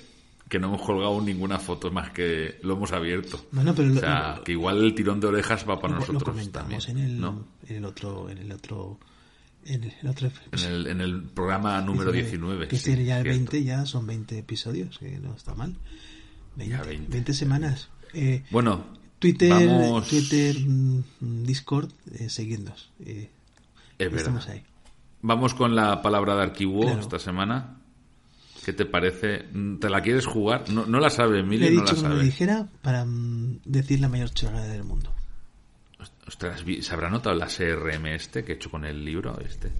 que 0.48 0.58
no 0.58 0.68
hemos 0.68 0.82
colgado 0.82 1.20
ninguna 1.20 1.58
foto 1.58 1.90
más 1.90 2.10
que 2.10 2.58
lo 2.62 2.74
hemos 2.74 2.92
abierto. 2.92 3.44
Bueno, 3.52 3.74
pero 3.74 3.90
o 3.90 3.94
lo- 3.94 4.00
sea, 4.00 4.36
lo- 4.36 4.44
que 4.44 4.52
igual 4.52 4.82
el 4.84 4.94
tirón 4.94 5.20
de 5.20 5.26
orejas 5.26 5.68
va 5.68 5.76
para 5.80 5.94
lo, 5.94 6.00
lo 6.00 6.00
nosotros 6.00 6.22
comentamos 6.22 6.86
también. 6.86 7.04
en 7.06 7.10
el, 7.16 7.20
¿no? 7.20 7.46
en 7.68 7.76
el 7.76 7.84
otro, 7.84 8.30
en 8.30 8.38
el 8.38 8.52
otro, 8.52 8.98
en 9.66 9.84
el 9.84 10.08
otro 10.08 10.30
En 10.52 10.58
el, 10.72 10.86
en 10.86 11.00
el 11.00 11.22
programa 11.22 11.80
número 11.80 12.12
19. 12.12 12.68
Que 12.68 12.76
sí, 12.78 12.90
este 12.92 13.04
ya 13.04 13.18
el 13.18 13.24
cierto. 13.24 13.38
20, 13.52 13.64
ya 13.64 13.86
son 13.86 14.06
20 14.06 14.38
episodios, 14.38 14.98
que 14.98 15.18
no 15.18 15.34
está 15.34 15.54
mal. 15.54 15.74
20, 16.56 16.76
Ya 16.76 16.82
20. 16.82 17.10
20. 17.10 17.34
semanas. 17.34 17.88
Eh, 18.12 18.44
Bueno, 18.50 18.84
Twitter, 19.18 19.50
vamos... 19.50 20.08
Twitter, 20.08 20.56
mm, 20.60 21.02
Discord, 21.44 21.90
eh, 22.12 22.28
seguidnos. 22.28 22.90
Eh, 23.00 23.30
Es 23.98 24.12
estamos 24.12 24.46
ahí. 24.48 24.62
Vamos 25.22 25.54
con 25.54 25.74
la 25.74 26.02
palabra 26.02 26.36
de 26.36 26.42
archivo 26.42 26.82
Claro. 26.82 27.00
esta 27.00 27.18
semana. 27.18 27.78
¿Qué 28.64 28.72
te 28.72 28.86
parece? 28.86 29.44
¿Te 29.80 29.90
la 29.90 30.00
quieres 30.00 30.26
jugar? 30.26 30.70
No, 30.70 30.86
no 30.86 30.98
la 30.98 31.10
sabe, 31.10 31.32
Le 31.34 31.38
he 31.38 31.40
Emilio, 31.42 31.70
no 31.70 31.80
dicho 31.82 31.84
la 31.84 32.00
que 32.02 32.02
me 32.08 32.14
sabe. 32.14 32.24
dijera 32.24 32.68
para 32.82 33.04
mm, 33.04 33.60
decir 33.64 34.00
la 34.00 34.08
mayor 34.08 34.30
chorrada 34.30 34.66
del 34.68 34.84
mundo. 34.84 35.12
Ostras, 36.26 36.64
¿se 36.80 36.94
habrá 36.94 37.10
notado 37.10 37.34
la 37.36 37.46
CRM 37.48 38.14
este 38.14 38.44
que 38.44 38.52
he 38.52 38.54
hecho 38.56 38.70
con 38.70 38.84
el 38.84 39.04
libro 39.04 39.38
este? 39.40 39.70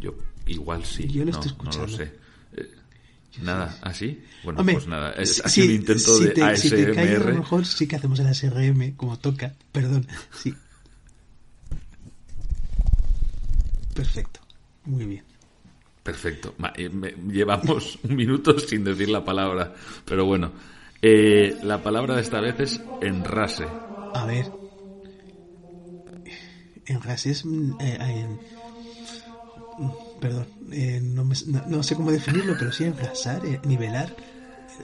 Yo 0.00 0.14
igual 0.46 0.84
sí. 0.84 1.06
Yo 1.08 1.24
lo 1.24 1.30
no, 1.32 1.38
estoy 1.40 1.52
no 1.52 1.64
lo 1.64 1.86
escuchando. 1.86 1.96
sé. 1.96 2.12
Eh, 2.56 2.74
Nada, 3.42 3.78
¿así? 3.82 4.24
Bueno, 4.42 4.60
Hombre, 4.60 4.74
pues 4.74 4.86
nada, 4.88 5.12
es 5.12 5.40
si- 5.46 5.62
un 5.62 5.70
intento 5.70 6.16
si 6.16 6.24
de 6.24 6.30
te, 6.30 6.56
si 6.56 6.70
te 6.70 6.92
callas, 6.92 6.98
a 6.98 7.18
lo 7.18 7.24
ASMR. 7.26 7.38
mejor 7.38 7.64
sí 7.66 7.86
que 7.86 7.96
hacemos 7.96 8.18
el 8.18 8.26
ASRM 8.26 8.96
como 8.96 9.18
toca. 9.18 9.54
Perdón, 9.70 10.06
sí. 10.32 10.52
Perfecto. 13.94 14.40
Muy 14.84 15.04
bien. 15.04 15.24
Perfecto. 16.02 16.54
Eh, 16.76 16.90
Llevamos 17.28 17.98
un 18.02 18.16
minuto 18.16 18.58
sin 18.58 18.82
decir 18.84 19.08
la 19.08 19.24
palabra, 19.24 19.72
pero 20.04 20.24
bueno. 20.24 20.52
Eh, 21.02 21.58
la 21.62 21.82
palabra 21.82 22.16
de 22.16 22.22
esta 22.22 22.40
vez 22.40 22.58
es 22.60 22.84
enrase. 23.00 23.68
A 24.12 24.26
ver. 24.26 24.50
En 26.86 27.00
rases. 27.02 27.44
mm, 27.44 27.72
eh, 27.80 27.98
en- 28.00 28.40
perdón. 30.20 30.46
eh, 30.72 31.00
no, 31.02 31.24
me- 31.24 31.34
no- 31.46 31.62
no 31.66 31.82
sé 31.82 31.94
cómo 31.96 32.10
definirlo, 32.12 32.54
pero 32.58 32.70
sí 32.72 32.84
enrasar, 32.84 33.44
eh, 33.46 33.60
nivelar 33.64 34.14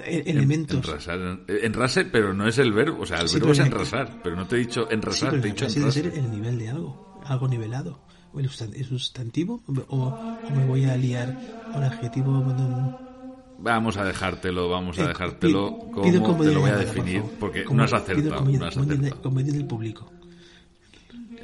eh, 0.04 0.22
elementos. 0.26 0.76
Enrasar, 0.84 1.18
en- 1.18 1.44
enrase, 1.48 2.04
pero 2.04 2.34
no 2.34 2.46
es 2.46 2.58
el 2.58 2.72
verbo. 2.72 3.02
O 3.02 3.06
sea, 3.06 3.20
el 3.20 3.28
Sí, 3.28 3.36
verbo 3.38 3.52
es 3.52 3.58
enrasar, 3.60 4.20
pero 4.22 4.36
no 4.36 4.46
te 4.46 4.56
he 4.56 4.58
dicho 4.60 4.86
Sí, 4.88 4.94
enrasar, 4.94 5.30
pero 5.30 5.42
te 5.42 5.48
he 5.48 5.50
en 5.50 5.56
dicho 5.56 5.66
debe 5.80 5.92
ser 5.92 6.06
el 6.18 6.30
nivel 6.30 6.58
de 6.58 6.68
algo. 6.70 7.20
Algo 7.24 7.48
nivelado. 7.48 8.00
O 8.32 8.40
el 8.40 8.48
sustan- 8.50 8.74
el 8.74 8.84
sustantivo. 8.84 9.62
O, 9.66 9.72
o 9.96 10.50
me 10.54 10.64
voy 10.66 10.84
a 10.84 10.96
liar 10.96 11.38
un 11.74 11.82
adjetivo. 11.82 12.32
Vamos 13.58 13.96
a 13.96 14.04
dejártelo, 14.04 14.68
vamos 14.68 14.98
a 14.98 15.04
Eh, 15.04 15.08
dejártelo 15.08 15.78
como 15.90 16.02
pido 16.02 16.20
te 16.20 16.26
comodidad 16.26 16.52
lo 16.54 16.60
voy 16.60 16.70
a 16.70 16.74
por 16.76 16.84
definir, 16.84 17.22
porque 17.40 17.64
Como- 17.64 17.78
no 17.78 17.84
has 17.84 17.90
pido 17.90 18.02
acertado. 18.02 18.36
comodidad- 18.36 18.60
no 18.60 18.66
has 18.66 18.76
acertado. 18.76 19.30
del 19.32 19.66
público. 19.66 20.12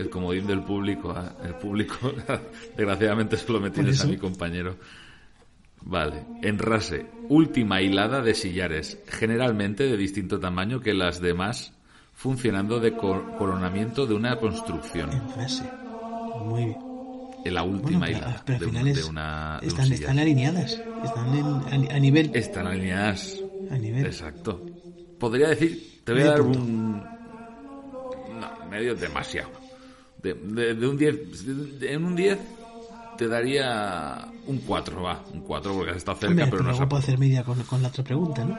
El 0.03 0.11
comodín 0.11 0.47
del 0.47 0.63
público, 0.63 1.13
ah, 1.17 1.33
el 1.45 1.55
público, 1.55 1.95
desgraciadamente 2.77 3.37
solo 3.37 3.61
me 3.61 3.71
tienes 3.71 4.01
a 4.03 4.07
mi 4.07 4.17
compañero. 4.17 4.77
Vale, 5.85 6.25
enrase, 6.43 7.07
última 7.29 7.81
hilada 7.83 8.21
de 8.23 8.35
sillares, 8.35 8.99
generalmente 9.09 9.85
de 9.85 9.97
distinto 9.97 10.39
tamaño 10.39 10.81
que 10.81 10.95
las 10.95 11.21
demás, 11.21 11.73
funcionando 12.15 12.79
de 12.79 12.93
cor- 12.97 13.35
coronamiento 13.37 14.07
de 14.07 14.15
una 14.15 14.39
construcción. 14.39 15.11
En 15.13 15.35
rase. 15.35 15.65
Muy 16.45 16.65
bien. 16.67 16.79
En 17.45 17.55
la 17.55 17.65
última 17.65 17.99
Bueno, 18.07 18.19
hilada 18.19 18.43
pero 18.47 18.59
de, 18.61 18.67
un, 18.67 18.71
final 18.73 18.89
es- 18.89 18.97
de 18.97 19.05
una, 19.11 19.59
de 19.61 19.67
están, 19.67 20.19
alineadas. 20.21 20.81
Están 21.05 21.35
en- 21.35 21.91
a, 21.91 21.97
a 21.97 21.99
nivel. 21.99 22.31
Están 22.35 22.67
alineadas. 22.69 23.41
A 23.71 23.77
nivel. 23.77 24.07
Exacto. 24.07 24.65
Podría 25.19 25.49
decir, 25.49 26.01
te 26.05 26.13
voy 26.13 26.23
a 26.23 26.27
dar 26.27 26.43
punto. 26.43 26.59
un... 26.61 27.03
No, 28.41 28.67
medio 28.71 28.95
demasiado. 28.95 29.51
De, 30.23 30.35
de- 30.35 30.75
de 30.75 30.87
un 30.87 30.97
10... 30.97 31.79
de- 31.81 31.93
en 31.93 32.05
un 32.05 32.14
10 32.17 32.38
te 33.19 33.29
daría 33.29 34.29
un 34.47 34.59
4, 34.59 35.02
va. 35.02 35.23
Un 35.33 35.41
4 35.43 35.73
porque 35.75 35.91
has 35.91 35.97
estado 35.99 36.17
cerca, 36.19 36.31
Hombre, 36.33 36.47
pero 36.50 36.62
no 36.62 36.71
has... 36.71 36.79
puedo 36.88 36.97
hacer 37.02 37.19
media 37.19 37.45
con, 37.45 37.62
con 37.64 37.83
la 37.83 37.88
otra 37.88 38.02
pregunta, 38.05 38.45
¿no? 38.45 38.57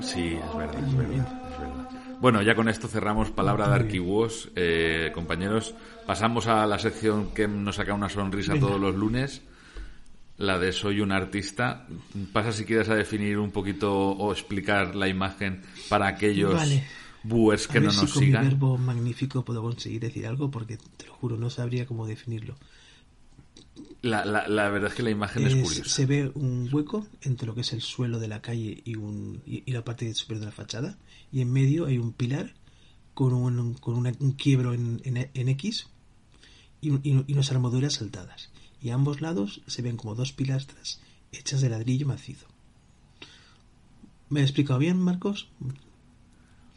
Sí, 0.00 0.34
es 0.34 0.56
verdad, 0.56 0.78
es 0.86 0.96
verdad, 0.96 1.16
es 1.52 1.58
verdad. 1.60 1.88
Bueno, 2.20 2.42
ya 2.42 2.54
con 2.54 2.68
esto 2.68 2.88
cerramos 2.88 3.30
palabra 3.30 3.68
de 3.68 3.74
arquivos, 3.74 4.50
eh, 4.56 5.10
compañeros. 5.14 5.74
Pasamos 6.06 6.46
a 6.46 6.66
la 6.66 6.78
sección 6.78 7.30
que 7.34 7.46
nos 7.48 7.76
saca 7.76 7.92
una 7.94 8.08
sonrisa 8.08 8.52
Venga. 8.54 8.66
todos 8.66 8.80
los 8.80 8.94
lunes, 8.94 9.42
la 10.38 10.58
de 10.58 10.72
soy 10.72 11.00
un 11.00 11.12
artista. 11.12 11.86
Pasa 12.32 12.52
si 12.52 12.64
quieres 12.64 12.88
a 12.88 12.94
definir 12.94 13.38
un 13.38 13.50
poquito 13.50 13.92
o 13.94 14.32
explicar 14.32 14.94
la 14.94 15.08
imagen 15.08 15.62
para 15.88 16.06
aquellos 16.06 16.54
Vale. 16.54 16.84
Buers 17.24 17.66
que 17.66 17.78
a 17.78 17.80
ver 17.80 17.86
no 17.86 17.92
si 17.92 18.00
nos 18.02 18.12
con 18.12 18.24
mi 18.24 18.30
verbo 18.30 18.78
magnífico 18.78 19.44
puedo 19.44 19.62
conseguir 19.62 20.00
decir 20.00 20.26
algo, 20.26 20.50
porque 20.50 20.76
te 20.96 21.06
lo 21.06 21.14
juro, 21.14 21.36
no 21.36 21.50
sabría 21.50 21.86
cómo 21.86 22.06
definirlo. 22.06 22.54
La, 24.02 24.24
la- 24.24 24.46
la 24.46 24.68
verdad 24.68 24.90
es 24.90 24.94
que 24.96 25.02
la 25.02 25.10
imagen 25.10 25.46
es, 25.46 25.54
Es- 25.54 25.62
curiosa. 25.62 25.90
se 25.90 26.06
ve 26.06 26.30
un 26.34 26.68
hueco 26.72 27.06
entre 27.22 27.46
lo 27.46 27.54
que 27.54 27.62
es 27.62 27.72
el 27.72 27.80
suelo 27.80 28.18
de 28.20 28.28
la 28.28 28.40
calle 28.42 28.82
y, 28.84 28.96
un, 28.96 29.40
y, 29.46 29.62
y 29.66 29.72
la 29.72 29.82
parte 29.84 30.12
superior 30.14 30.40
de 30.40 30.46
la 30.46 30.52
fachada, 30.52 30.98
y 31.32 31.40
en 31.40 31.50
medio 31.52 31.86
hay 31.86 31.98
un 31.98 32.12
pilar 32.12 32.54
con 33.14 33.32
un, 33.32 33.74
con 33.74 33.94
una- 33.96 34.12
un 34.20 34.32
quiebro 34.32 34.74
en, 34.74 35.00
en- 35.04 35.30
en 35.32 35.48
X 35.48 35.86
y, 36.82 36.90
y- 36.92 37.24
y 37.26 37.32
unas 37.32 37.50
armaduras 37.50 37.94
saltadas. 37.94 38.50
Y 38.82 38.90
a 38.90 38.94
ambos 38.94 39.22
lados 39.22 39.62
se 39.66 39.80
ven 39.80 39.96
como 39.96 40.14
dos 40.14 40.32
pilastras 40.32 41.00
hechas 41.32 41.62
de 41.62 41.70
ladrillo 41.70 42.06
macizo. 42.06 42.46
¿Me 44.28 44.40
he 44.40 44.42
explicado 44.42 44.78
bien, 44.78 44.98
Marcos? 44.98 45.48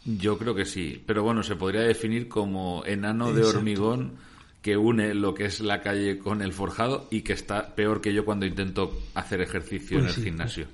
Yo 0.08 0.38
creo 0.38 0.56
que 0.56 0.66
sí, 0.66 1.04
pero 1.06 1.22
bueno, 1.22 1.44
se 1.44 1.56
podría 1.58 1.82
definir 1.82 2.28
como 2.30 2.84
enano 2.86 3.34
de 3.34 3.42
hormigón 3.44 4.14
que 4.62 4.78
une 4.78 5.14
lo 5.14 5.34
que 5.34 5.46
es 5.46 5.60
la 5.60 5.82
calle 5.82 6.18
con 6.18 6.42
el 6.42 6.54
forjado 6.54 7.08
y 7.12 7.22
que 7.22 7.34
está 7.34 7.76
peor 7.76 8.00
que 8.02 8.14
yo 8.14 8.24
cuando 8.26 8.46
intento 8.46 8.98
hacer 9.16 9.42
ejercicio 9.42 10.00
en 10.00 10.06
el 10.08 10.14
sí, 10.14 10.24
gimnasio. 10.24 10.68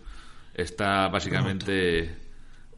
Está 0.53 1.07
básicamente 1.07 2.15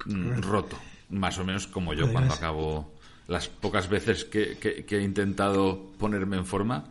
mm, 0.06 0.42
roto, 0.42 0.78
más 1.10 1.38
o 1.40 1.44
menos 1.44 1.68
como 1.68 1.94
yo 1.94 2.06
Además- 2.06 2.14
cuando 2.24 2.34
acabo 2.36 2.94
las 3.28 3.50
pocas 3.50 3.90
veces 3.90 4.24
que, 4.26 4.58
que- 4.58 4.86
que 4.86 4.98
he 4.98 5.04
intentado 5.04 5.92
ponerme 6.00 6.38
en 6.38 6.46
forma, 6.46 6.86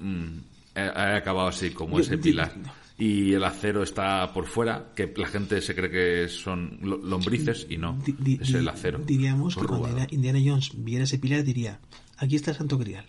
mm, 0.00 0.26
he, 0.74 0.80
he 0.80 1.16
acabado 1.16 1.48
así 1.48 1.70
como 1.70 1.96
Yo- 1.98 2.02
ese 2.04 2.16
pilar. 2.18 2.52
Y 3.00 3.32
el 3.32 3.42
acero 3.44 3.82
está 3.82 4.32
por 4.32 4.46
fuera, 4.46 4.92
que 4.94 5.12
la 5.16 5.26
gente 5.26 5.60
se 5.62 5.74
cree 5.74 5.90
que 5.90 6.28
son 6.28 6.78
lo- 6.82 6.98
lombrices 6.98 7.66
y 7.70 7.78
no, 7.78 7.98
Di- 8.04 8.38
es 8.40 8.50
el 8.54 8.68
acero. 8.68 8.98
Diríamos 8.98 9.54
que 9.56 9.64
cuando 9.64 9.86
corrugado. 9.88 10.06
Indiana 10.14 10.38
Jones 10.44 10.70
viera 10.76 11.04
ese 11.04 11.18
pilar 11.18 11.42
diría, 11.42 11.80
aquí 12.18 12.36
está 12.36 12.50
el 12.52 12.58
Santo 12.58 12.76
Grial. 12.78 13.06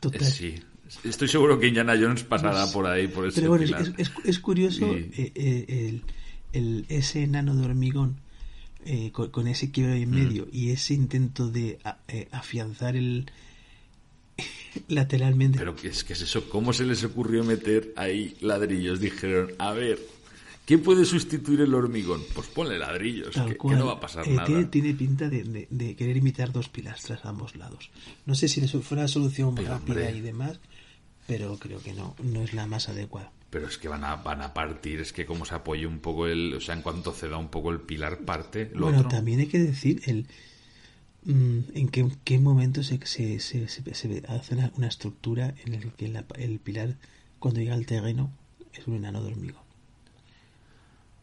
Total. 0.00 0.22
Eh, 0.22 0.24
Sí, 0.26 0.54
estoy 1.08 1.28
seguro 1.28 1.58
que 1.58 1.68
Indiana 1.68 1.94
Jones 1.98 2.24
pasará 2.24 2.66
por 2.72 2.86
ahí, 2.86 3.08
por 3.08 3.26
ese 3.26 3.40
Pero 3.40 3.50
bueno, 3.52 3.64
es, 3.64 3.70
pilar. 3.72 3.94
es- 3.96 4.12
es 4.22 4.38
curioso 4.38 4.86
Y- 4.96 5.10
eh, 5.16 5.32
eh, 5.34 5.64
el, 5.88 6.02
el- 6.52 6.84
ese 6.90 7.22
enano 7.22 7.56
de 7.56 7.64
hormigón 7.64 8.20
eh, 8.84 9.10
con, 9.12 9.30
con 9.30 9.46
ese 9.46 9.70
quiebre 9.70 10.02
en 10.02 10.10
Mm. 10.10 10.14
medio 10.14 10.48
y 10.52 10.68
ese 10.70 10.92
intento 10.92 11.50
de 11.50 11.78
a- 11.84 11.96
eh, 12.06 12.28
afianzar 12.32 12.96
el 12.96 13.30
lateralmente. 14.88 15.58
Pero 15.58 15.74
¿qué 15.76 15.88
es, 15.88 16.04
qué 16.04 16.12
es 16.14 16.22
eso? 16.22 16.48
¿Cómo 16.48 16.72
se 16.72 16.84
les 16.84 17.02
ocurrió 17.04 17.44
meter 17.44 17.92
ahí 17.96 18.36
ladrillos? 18.40 19.00
Dijeron, 19.00 19.52
a 19.58 19.72
ver, 19.72 19.98
¿quién 20.66 20.82
puede 20.82 21.04
sustituir 21.04 21.60
el 21.60 21.74
hormigón? 21.74 22.22
Pues 22.34 22.48
ponle 22.48 22.78
ladrillos, 22.78 23.30
que, 23.34 23.56
no 23.74 23.86
va 23.86 23.92
a 23.92 24.00
pasar 24.00 24.26
Eh, 24.28 24.32
nada. 24.32 24.46
Tiene, 24.46 24.64
tiene 24.64 24.94
pinta 24.94 25.28
de, 25.28 25.44
de- 25.44 25.66
de 25.70 25.96
querer 25.96 26.16
imitar 26.16 26.52
dos 26.52 26.68
pilastras 26.68 27.24
a 27.24 27.28
ambos 27.30 27.56
lados. 27.56 27.90
No 28.26 28.34
sé 28.34 28.48
si 28.48 28.60
eso 28.60 28.80
fuera 28.82 29.02
la 29.02 29.08
solución 29.08 29.54
Pero, 29.54 29.68
rápida 29.68 29.94
hombre. 30.06 30.16
y 30.16 30.20
demás, 30.20 30.60
pero 31.26 31.56
creo 31.58 31.80
que 31.82 31.92
no, 31.94 32.14
no 32.22 32.42
es 32.42 32.52
la 32.52 32.66
más 32.66 32.88
adecuada. 32.88 33.32
Pero 33.50 33.68
es 33.68 33.78
que 33.78 33.86
van 33.88 34.02
a, 34.02 34.16
van 34.16 34.42
a 34.42 34.52
partir, 34.52 35.00
es 35.00 35.12
que 35.12 35.24
como 35.26 35.44
se 35.44 35.54
apoye 35.54 35.86
un 35.86 36.00
poco 36.00 36.26
el... 36.26 36.54
O 36.54 36.60
sea, 36.60 36.74
en 36.74 36.82
cuanto 36.82 37.12
ceda 37.12 37.36
un 37.36 37.48
poco 37.50 37.70
el 37.70 37.80
pilar, 37.80 38.18
parte 38.24 38.68
lo 38.74 38.86
bueno, 38.86 38.98
otro. 38.98 39.10
también 39.10 39.38
hay 39.40 39.46
que 39.46 39.60
decir 39.60 40.02
el 40.06 40.26
en 41.26 41.88
qué, 41.88 42.06
qué 42.24 42.38
momento 42.38 42.82
se, 42.82 42.98
se, 43.06 43.40
se, 43.40 43.66
se- 43.68 44.22
hace 44.28 44.54
una, 44.76 44.86
estructura 44.86 45.54
en 45.64 45.74
el 45.74 45.92
que 45.92 46.06
el 46.36 46.58
pilar, 46.58 46.96
cuando 47.38 47.60
llega 47.60 47.74
al 47.74 47.86
terreno, 47.86 48.30
es 48.74 48.86
un 48.86 48.96
enano 48.96 49.22
de 49.22 49.28
hormigón. 49.32 49.62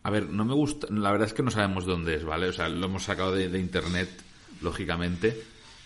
A 0.04 0.10
ver, 0.10 0.30
no 0.30 0.46
me 0.46 0.56
gusta, 0.56 0.88
la 0.90 1.12
verdad 1.12 1.28
es 1.28 1.34
que 1.34 1.44
no 1.44 1.52
sabemos 1.52 1.86
dónde 1.86 2.16
es, 2.16 2.24
¿vale? 2.24 2.48
O 2.50 2.54
sea, 2.54 2.70
lo 2.70 2.86
hemos 2.86 3.04
sacado 3.04 3.34
de, 3.34 3.60
internet, 3.60 4.10
lógicamente, 4.62 5.40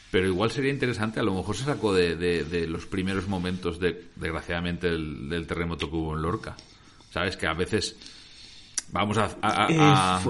pero 0.09 0.27
igual 0.27 0.51
sería 0.51 0.71
interesante, 0.71 1.19
a 1.19 1.23
lo 1.23 1.33
mejor 1.33 1.57
se 1.57 1.65
sacó 1.65 1.93
de, 1.93 2.15
de- 2.15 2.45
de 2.45 2.67
los 2.67 2.85
primeros 2.85 3.27
momentos, 3.27 3.79
de, 3.79 4.05
desgraciadamente, 4.15 4.87
del 4.89 5.45
terremoto 5.47 5.89
que 5.89 5.95
hubo 5.97 6.15
en 6.15 6.21
Lorca. 6.21 6.55
¿Sabes? 7.11 7.35
Que 7.37 7.47
a 7.47 7.53
veces 7.53 7.95
vamos 8.91 9.17
a, 9.17 9.35
a- 9.41 10.21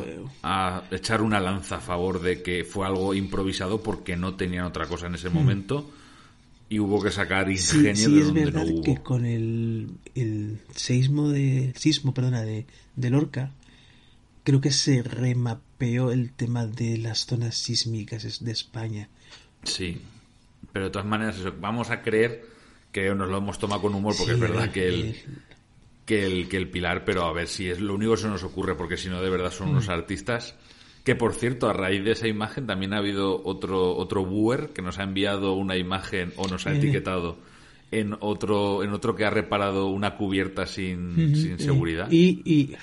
a- 0.44 0.84
echar 0.92 1.22
una 1.22 1.40
lanza 1.40 1.78
a 1.78 1.80
favor 1.82 2.22
de 2.22 2.42
que 2.42 2.64
fue 2.64 2.86
algo 2.88 3.14
improvisado 3.14 3.82
porque 3.82 4.16
no 4.16 4.36
tenían 4.36 4.66
otra 4.66 4.88
cosa 4.88 5.08
en 5.08 5.16
ese 5.16 5.30
momento 5.30 5.90
y 6.70 6.80
hubo 6.80 7.02
que 7.04 7.12
sacar 7.12 7.48
Hmm. 7.48 7.58
Sí, 7.58 7.78
ingenio 7.78 7.96
sí 8.10 8.14
de 8.16 8.20
es 8.22 8.26
donde 8.28 8.46
verdad 8.46 8.66
no 8.66 8.72
hubo. 8.74 8.82
que 8.84 8.98
con 8.98 9.26
el, 9.26 9.90
el 10.16 10.60
seismo 10.76 11.30
de 11.30 11.74
sismo, 11.78 12.14
perdona, 12.14 12.42
de, 12.42 12.66
de 12.96 13.10
Lorca, 13.10 13.52
creo 14.44 14.62
que 14.62 14.72
se 14.72 15.04
remapeó 15.04 16.12
el 16.12 16.32
tema 16.32 16.66
de 16.66 16.98
las 16.98 17.26
zonas 17.26 17.56
sísmicas 17.56 18.26
es- 18.26 18.44
de 18.44 18.52
España. 18.52 19.10
Sí, 19.64 20.02
pero 20.72 20.86
de 20.86 20.92
todas 20.92 21.08
maneras, 21.08 21.38
eso, 21.38 21.54
vamos 21.60 21.90
a 21.92 22.02
creer 22.02 22.46
que 22.92 23.14
nos 23.14 23.30
lo 23.30 23.38
hemos 23.38 23.60
tomado 23.60 23.82
con 23.82 23.94
humor, 23.94 24.16
porque 24.18 24.34
Sí, 24.34 24.36
es 24.36 24.40
verdad 24.40 24.72
que 24.72 24.88
el, 24.88 24.94
el- 24.96 25.16
que, 26.06 26.26
el, 26.26 26.48
que 26.48 26.58
el 26.58 26.70
pilar, 26.70 27.04
pero 27.06 27.24
a 27.26 27.34
ver 27.34 27.48
si 27.48 27.68
es 27.70 27.80
lo 27.80 27.96
único 27.96 28.12
que 28.12 28.22
se 28.22 28.28
nos 28.28 28.44
ocurre, 28.44 28.76
porque 28.76 28.98
si 28.98 29.10
no, 29.10 29.22
de 29.22 29.30
verdad 29.30 29.52
son 29.52 29.68
Mm. 29.68 29.72
unos 29.72 29.90
artistas. 29.90 30.56
Que 31.04 31.16
por 31.16 31.34
cierto, 31.34 31.70
a 31.70 31.74
raíz 31.74 32.04
de 32.04 32.12
esa 32.14 32.28
imagen 32.28 32.66
también 32.66 32.94
ha 32.94 32.98
habido 32.98 33.42
otro, 33.46 33.96
otro 33.96 34.26
buer 34.26 34.70
que 34.74 34.82
nos 34.82 34.98
ha 34.98 35.04
enviado 35.04 35.54
una 35.54 35.78
imagen 35.78 36.34
o 36.36 36.48
nos 36.48 36.66
ha 36.66 36.74
Eh. 36.74 36.78
etiquetado 36.78 37.38
en 37.92 38.16
otro, 38.20 38.84
en 38.84 38.92
otro 38.92 39.16
que 39.16 39.24
ha 39.26 39.30
reparado 39.30 39.88
una 39.88 40.16
cubierta 40.18 40.66
sin, 40.66 41.36
sin 41.36 41.60
seguridad. 41.60 42.08
Y, 42.12 42.42
y 42.44 42.76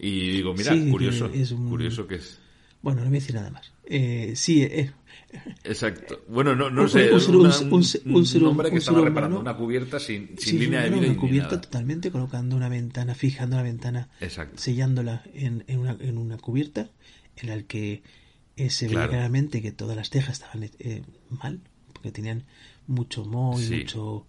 Y 0.00 0.30
digo, 0.30 0.54
mira, 0.54 0.72
Sí, 0.74 0.90
curioso, 0.90 1.26
un- 1.56 1.68
curioso 1.70 2.06
que 2.06 2.16
es. 2.16 2.38
Bueno, 2.82 3.00
no 3.00 3.06
voy 3.08 3.16
a 3.16 3.20
decir 3.20 3.34
nada 3.34 3.50
más. 3.50 3.72
Eh, 3.84 4.32
sí, 4.36 4.62
eh, 4.62 4.90
Exacto. 5.64 6.22
Bueno, 6.28 6.54
no, 6.56 6.70
no 6.70 6.82
Un- 6.82 6.88
sé. 6.88 7.12
un 7.12 7.20
ser- 7.20 7.36
una- 7.36 7.58
un- 7.58 8.14
un 8.16 8.26
ser- 8.26 8.44
hombre 8.44 8.70
que 8.70 8.78
estaba 8.78 9.00
reparando 9.02 9.36
humano. 9.40 9.50
una 9.50 9.56
cubierta 9.58 10.00
sin, 10.00 10.28
sin 10.38 10.38
sí, 10.38 10.58
línea 10.58 10.82
de 10.82 10.88
una 10.88 10.98
vida. 11.00 11.08
ni 11.10 11.16
cubierta 11.16 11.50
nada. 11.56 11.60
totalmente, 11.60 12.10
colocando 12.10 12.56
una 12.56 12.68
ventana, 12.68 13.14
fijando 13.14 13.56
la 13.56 13.62
ventana, 13.62 14.08
Exacto. 14.20 14.56
sellándola 14.58 15.22
en, 15.34 15.64
en, 15.66 15.78
una, 15.80 15.96
en 16.00 16.16
una 16.18 16.38
cubierta 16.38 16.88
en 17.36 17.48
la 17.48 17.62
que 17.62 18.02
eh, 18.56 18.70
se 18.70 18.86
veía 18.86 18.98
Claro. 19.00 19.10
claramente 19.12 19.62
que 19.62 19.70
todas 19.72 19.96
las 19.96 20.10
tejas 20.10 20.40
estaban 20.40 20.68
eh, 20.78 21.02
mal, 21.30 21.60
porque 21.92 22.10
tenían 22.10 22.44
mucho 22.86 23.24
moho 23.24 23.60
y 23.60 23.64
Sí. 23.64 23.74
mucho, 23.76 24.26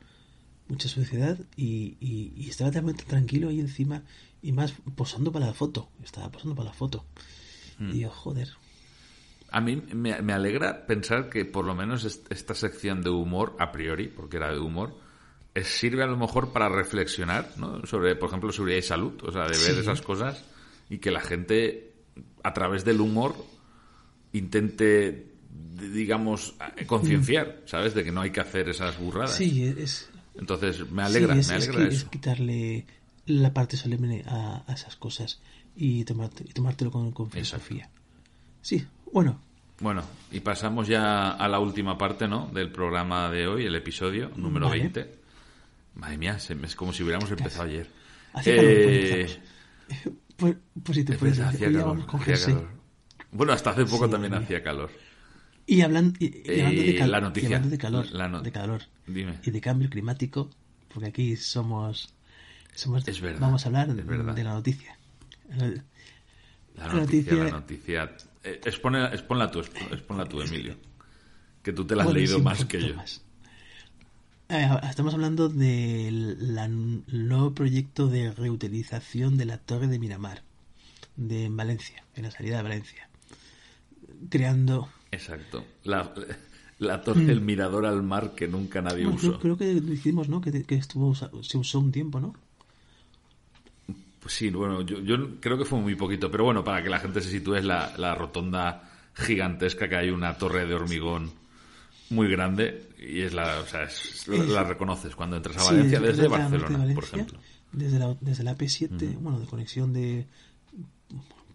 mucha 0.67 0.87
suciedad, 0.89 1.37
y, 1.55 1.95
y, 1.99 2.33
y 2.35 2.49
estaba 2.49 2.69
totalmente 2.69 3.05
tranquilo 3.05 3.49
ahí 3.49 3.59
encima, 3.59 4.03
y 4.41 4.51
más 4.51 4.73
posando 4.95 5.31
para 5.31 5.47
la 5.47 5.53
foto, 5.53 5.89
estaba 6.03 6.29
posando 6.29 6.55
para 6.55 6.69
la 6.69 6.73
foto. 6.75 7.05
Mm. 7.79 7.89
Y 7.89 7.93
digo, 7.93 8.09
joder, 8.11 8.49
A 9.51 9.61
mí 9.61 9.75
me, 9.93 10.21
me 10.21 10.33
alegra 10.33 10.85
pensar 10.85 11.29
que 11.29 11.45
por 11.45 11.65
lo 11.65 11.73
menos 11.75 12.03
est- 12.05 12.31
esta 12.31 12.53
sección 12.53 13.01
de 13.01 13.09
humor, 13.09 13.55
a 13.59 13.71
priori, 13.71 14.07
porque 14.07 14.37
era 14.37 14.51
de 14.51 14.59
humor, 14.59 14.95
eh, 15.55 15.63
sirve 15.63 16.03
a 16.03 16.07
lo 16.07 16.17
mejor 16.17 16.53
para 16.53 16.69
reflexionar 16.69 17.51
¿no? 17.57 17.85
sobre, 17.85 18.15
por 18.15 18.29
ejemplo, 18.29 18.51
seguridad 18.51 18.77
y 18.77 18.81
salud, 18.83 19.13
o 19.23 19.31
sea, 19.31 19.43
de 19.43 19.57
ver 19.57 19.73
Sí. 19.75 19.79
esas 19.81 20.01
cosas 20.01 20.43
y 20.89 20.99
que 20.99 21.09
la 21.11 21.21
gente, 21.21 21.93
a 22.43 22.53
través 22.53 22.85
del 22.85 23.01
humor, 23.01 23.35
intente, 24.33 25.31
digamos, 25.93 26.55
concienciar, 26.85 27.61
¿sabes? 27.65 27.93
De 27.93 28.03
que 28.03 28.11
no 28.11 28.21
hay 28.21 28.31
que 28.31 28.39
hacer 28.41 28.69
esas 28.69 28.97
burradas. 28.99 29.35
sí, 29.35 29.63
es, 29.63 30.09
Entonces, 30.35 30.89
me 30.91 31.03
alegra, 31.03 31.33
Sí, 31.33 31.39
es, 31.39 31.47
me 31.49 31.55
es 31.57 31.63
alegra 31.67 31.81
que- 31.83 31.87
es 31.89 31.95
eso. 32.01 32.09
quitarle 32.11 32.85
la 33.25 33.53
parte 33.53 33.77
solemne 33.77 34.23
a, 34.25 34.63
a 34.67 34.73
esas 34.73 34.95
cosas 34.95 35.41
y, 35.75 36.03
tomarte, 36.05 36.43
y 36.47 36.53
tomártelo 36.53 36.91
con, 36.91 37.11
con 37.11 37.27
Exacto. 37.27 37.65
filosofía. 37.65 37.89
Sí, 38.61 38.85
bueno, 39.13 39.39
Bueno, 39.79 40.03
y 40.31 40.39
pasamos 40.41 40.87
ya 40.87 41.31
a 41.31 41.47
la 41.47 41.59
última 41.59 41.97
parte, 41.97 42.27
¿no? 42.27 42.47
Del 42.53 42.71
programa 42.71 43.29
de 43.31 43.47
hoy, 43.47 43.65
el 43.65 43.75
episodio 43.75 44.29
número 44.35 44.67
Vale. 44.67 44.81
20. 44.81 45.15
Madre 45.95 46.17
mía, 46.17 46.37
es 46.37 46.75
como 46.75 46.91
si 46.93 47.03
hubiéramos 47.03 47.29
empezado 47.31 47.63
ayer. 47.63 47.87
hace 48.33 48.55
calor 48.55 48.71
cuando 48.73 48.89
Eh, 48.91 49.21
empezamos. 49.21 49.39
Pues, 50.37 50.55
pues 50.83 50.97
si 50.97 51.03
te 51.05 51.13
es 51.13 51.19
puedes 51.19 51.37
decir, 51.37 51.53
hacía 51.55 51.67
calor, 51.71 52.05
hacía 52.21 52.45
calor. 52.45 52.69
Bueno, 53.31 53.53
hasta 53.53 53.69
hace 53.71 53.85
poco 53.85 54.05
Sí, 54.05 54.11
también 54.11 54.33
hacía 54.33 54.61
calor. 54.63 54.89
Y, 55.65 55.81
hablan, 55.81 56.13
y, 56.19 56.25
y 56.51 56.59
hablando, 56.61 56.81
de 56.81 56.89
Eh, 56.89 56.97
cal- 56.97 57.11
la 57.11 57.17
y 57.17 57.21
noticia. 57.21 57.47
hablando 57.49 57.69
de 57.69 57.77
calor, 57.77 58.05
La 58.11 58.27
no- 58.27 58.41
de 58.41 58.51
calor 58.51 58.81
Dime. 59.07 59.39
y 59.43 59.51
de 59.51 59.61
cambio 59.61 59.89
climático, 59.89 60.49
porque 60.93 61.09
aquí 61.09 61.35
somos, 61.35 62.13
somos 62.75 63.07
Es 63.07 63.21
verdad, 63.21 63.39
vamos 63.41 63.65
a 63.65 63.67
hablar 63.69 63.93
verdad. 63.93 64.33
de 64.35 64.43
la 64.43 64.53
noticia. 64.53 64.97
La 66.75 66.87
noticia- 66.93 67.33
la 67.43 67.51
noticia. 67.51 68.11
Eh, 68.43 68.61
expone- 68.63 69.13
exponla 69.13 69.49
tú, 69.51 69.59
exp- 69.59 69.91
exponla 69.93 70.25
tú, 70.25 70.41
Emilio. 70.41 70.75
Que 71.63 71.73
tú 71.73 71.85
te 71.85 71.95
la 71.95 72.03
has 72.03 72.13
leído 72.13 72.39
más 72.39 72.65
que 72.65 72.81
yo. 72.81 72.95
más. 72.95 73.21
Eh, 74.47 74.67
estamos 74.89 75.13
hablando 75.13 75.49
del 75.49 76.57
el 76.57 77.27
nuevo 77.27 77.53
proyecto 77.53 78.07
de 78.07 78.31
reutilización 78.31 79.37
de 79.37 79.45
la 79.45 79.57
torre 79.59 79.87
de 79.87 79.99
Miramar, 79.99 80.41
de 81.17 81.45
en 81.45 81.55
Valencia, 81.57 82.03
en 82.15 82.23
la 82.23 82.31
salida 82.31 82.57
de 82.57 82.63
Valencia, 82.63 83.09
creando... 84.29 84.89
Exacto. 85.11 85.65
La, 85.83 86.13
la 86.79 87.01
torre 87.01 87.25
del 87.25 87.41
mirador 87.41 87.85
al 87.85 88.01
mar 88.03 88.33
que 88.35 88.47
nunca 88.47 88.81
nadie 88.81 89.03
Bueno, 89.03 89.17
usó. 89.17 89.39
creo, 89.39 89.57
creo 89.57 89.57
que 89.57 89.93
hicimos, 89.93 90.29
¿no? 90.29 90.39
Que, 90.41 90.63
que 90.63 90.75
estuvo 90.75 91.13
se 91.15 91.57
usó 91.57 91.79
un 91.79 91.91
tiempo, 91.91 92.19
¿no? 92.19 92.33
Pues 94.29 94.37
sí, 94.37 94.51
bueno, 94.51 94.83
yo, 94.83 94.99
yo 95.01 95.39
creo 95.39 95.57
que 95.57 95.65
fue 95.65 95.79
muy 95.79 95.95
poquito, 95.95 96.29
pero 96.29 96.43
bueno, 96.43 96.63
para 96.63 96.83
que 96.83 96.89
la 96.91 96.99
gente 96.99 97.19
se 97.19 97.31
sitúe 97.31 97.55
es 97.55 97.65
la, 97.65 97.95
la 97.97 98.13
rotonda 98.13 98.87
gigantesca 99.15 99.89
que 99.89 99.95
hay 99.95 100.11
una 100.11 100.37
torre 100.37 100.67
de 100.67 100.75
hormigón 100.75 101.31
muy 102.11 102.29
grande 102.29 102.89
y 102.99 103.21
es 103.21 103.33
la, 103.33 103.59
o 103.59 103.65
sea, 103.65 103.85
es- 103.85 104.27
la 104.27 104.63
reconoces 104.63 105.15
cuando 105.15 105.35
entras 105.35 105.57
a 105.57 105.63
Valencia 105.63 105.97
es 105.97 106.03
desde 106.03 106.27
Barcelona, 106.27 106.93
por 106.93 107.03
ejemplo. 107.05 107.39
Desde 107.71 107.97
la, 107.97 108.15
desde 108.21 108.43
la 108.43 108.55
AP7, 108.55 109.17
bueno, 109.19 109.39
de 109.39 109.47
conexión 109.47 109.93
de 109.93 110.27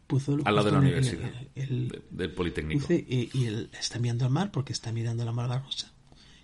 Puzol. 0.09 0.43
Al 0.45 0.57
lado 0.57 0.67
de 0.67 0.73
la 0.73 0.79
el- 0.79 0.85
universidad, 0.85 1.31
el- 1.55 1.89
de- 1.91 2.03
del 2.11 2.31
Politécnico. 2.33 2.87
Cruce, 2.87 3.07
eh, 3.09 3.29
y 3.33 3.45
él 3.47 3.71
está 3.79 4.01
mirando 4.01 4.25
al 4.25 4.33
mar 4.33 4.51
porque 4.51 4.73
está 4.73 4.91
mirando 4.91 5.25
la 5.25 5.31
Malvarrosa, 5.31 5.93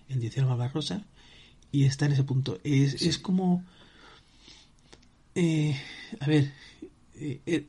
en 0.08 0.20
dirección 0.20 0.46
a 0.46 0.48
la 0.50 0.54
Malvarrosa, 0.56 1.04
y 1.72 1.84
está 1.86 2.06
en 2.06 2.12
ese 2.12 2.22
punto. 2.22 2.60
Es, 2.62 3.02
es 3.02 3.18
como. 3.18 3.64
Eh, 5.40 5.76
a 6.20 6.26
ver. 6.26 6.52
eh, 7.16 7.40
eh, 7.46 7.66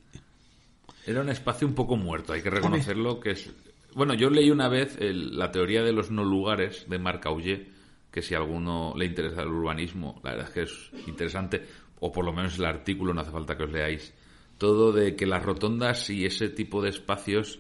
Era 1.06 1.22
un 1.22 1.30
espacio 1.30 1.68
un 1.68 1.74
poco 1.74 1.96
muerto, 1.98 2.34
hay 2.34 2.42
que 2.42 2.50
reconocerlo 2.50 3.20
que 3.20 3.32
es... 3.32 3.50
Bueno, 3.96 4.14
yo 4.14 4.30
leí 4.30 4.50
una 4.52 4.70
vez 4.70 4.98
el- 5.00 5.38
la 5.38 5.52
teoría 5.52 5.82
de 5.84 5.92
los 5.92 6.12
no 6.12 6.24
lugares 6.24 6.86
de 6.90 7.00
Marc 7.00 7.26
Augé, 7.26 7.68
que 8.12 8.22
si 8.22 8.36
a 8.36 8.38
alguno 8.38 8.94
le 8.96 9.06
interesa 9.06 9.42
el 9.42 9.50
urbanismo, 9.50 10.20
la 10.24 10.32
verdad 10.32 10.48
es 10.48 10.54
que 10.54 10.62
es 10.64 11.08
interesante, 11.08 11.66
o 12.00 12.12
por 12.12 12.26
lo 12.26 12.34
menos 12.34 12.58
el 12.60 12.66
artículo, 12.66 13.14
no 13.14 13.22
hace 13.22 13.32
falta 13.32 13.58
que 13.58 13.64
os 13.64 13.72
leáis, 13.72 14.14
todo 14.58 14.92
de 14.92 15.16
que 15.16 15.26
las 15.26 15.44
rotondas 15.44 16.10
y 16.10 16.26
ese 16.26 16.50
tipo 16.50 16.82
de 16.82 16.90
espacios 16.90 17.60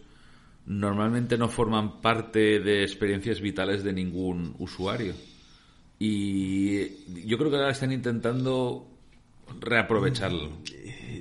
normalmente 0.66 1.38
no 1.38 1.50
forman 1.50 2.00
parte 2.02 2.60
de 2.60 2.84
experiencias 2.84 3.42
vitales 3.42 3.84
de 3.84 3.92
ningún 3.94 4.56
usuario. 4.60 5.14
Y 6.00 7.26
yo 7.28 7.38
creo 7.38 7.50
que 7.50 7.58
ahora 7.58 7.72
están 7.72 7.92
intentando 7.92 8.88
reaprovecharlo, 9.60 10.52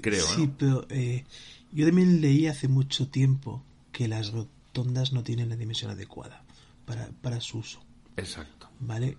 creo, 0.00 0.26
sí, 0.26 0.46
¿no? 0.46 0.54
pero 0.58 0.86
eh, 0.90 1.24
yo 1.72 1.86
también 1.86 2.20
leí 2.20 2.46
hace 2.46 2.68
mucho 2.68 3.08
tiempo 3.08 3.62
que 3.92 4.08
las 4.08 4.32
rotondas 4.32 5.12
no 5.12 5.22
tienen 5.22 5.48
la 5.48 5.56
dimensión 5.56 5.90
adecuada 5.90 6.42
para, 6.86 7.08
para 7.22 7.40
su 7.40 7.58
uso. 7.58 7.80
Exacto. 8.16 8.68
¿Vale? 8.80 9.16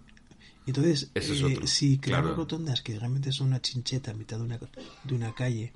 Entonces, 0.67 1.09
es 1.13 1.29
eh, 1.29 1.59
si 1.65 1.97
creamos 1.97 2.29
claro. 2.29 2.43
rotondas 2.43 2.81
que 2.81 2.97
realmente 2.97 3.31
son 3.31 3.47
una 3.47 3.61
chincheta 3.61 4.11
a 4.11 4.13
mitad 4.13 4.37
de 4.37 4.43
una, 4.43 4.59
de 5.03 5.15
una 5.15 5.33
calle, 5.33 5.73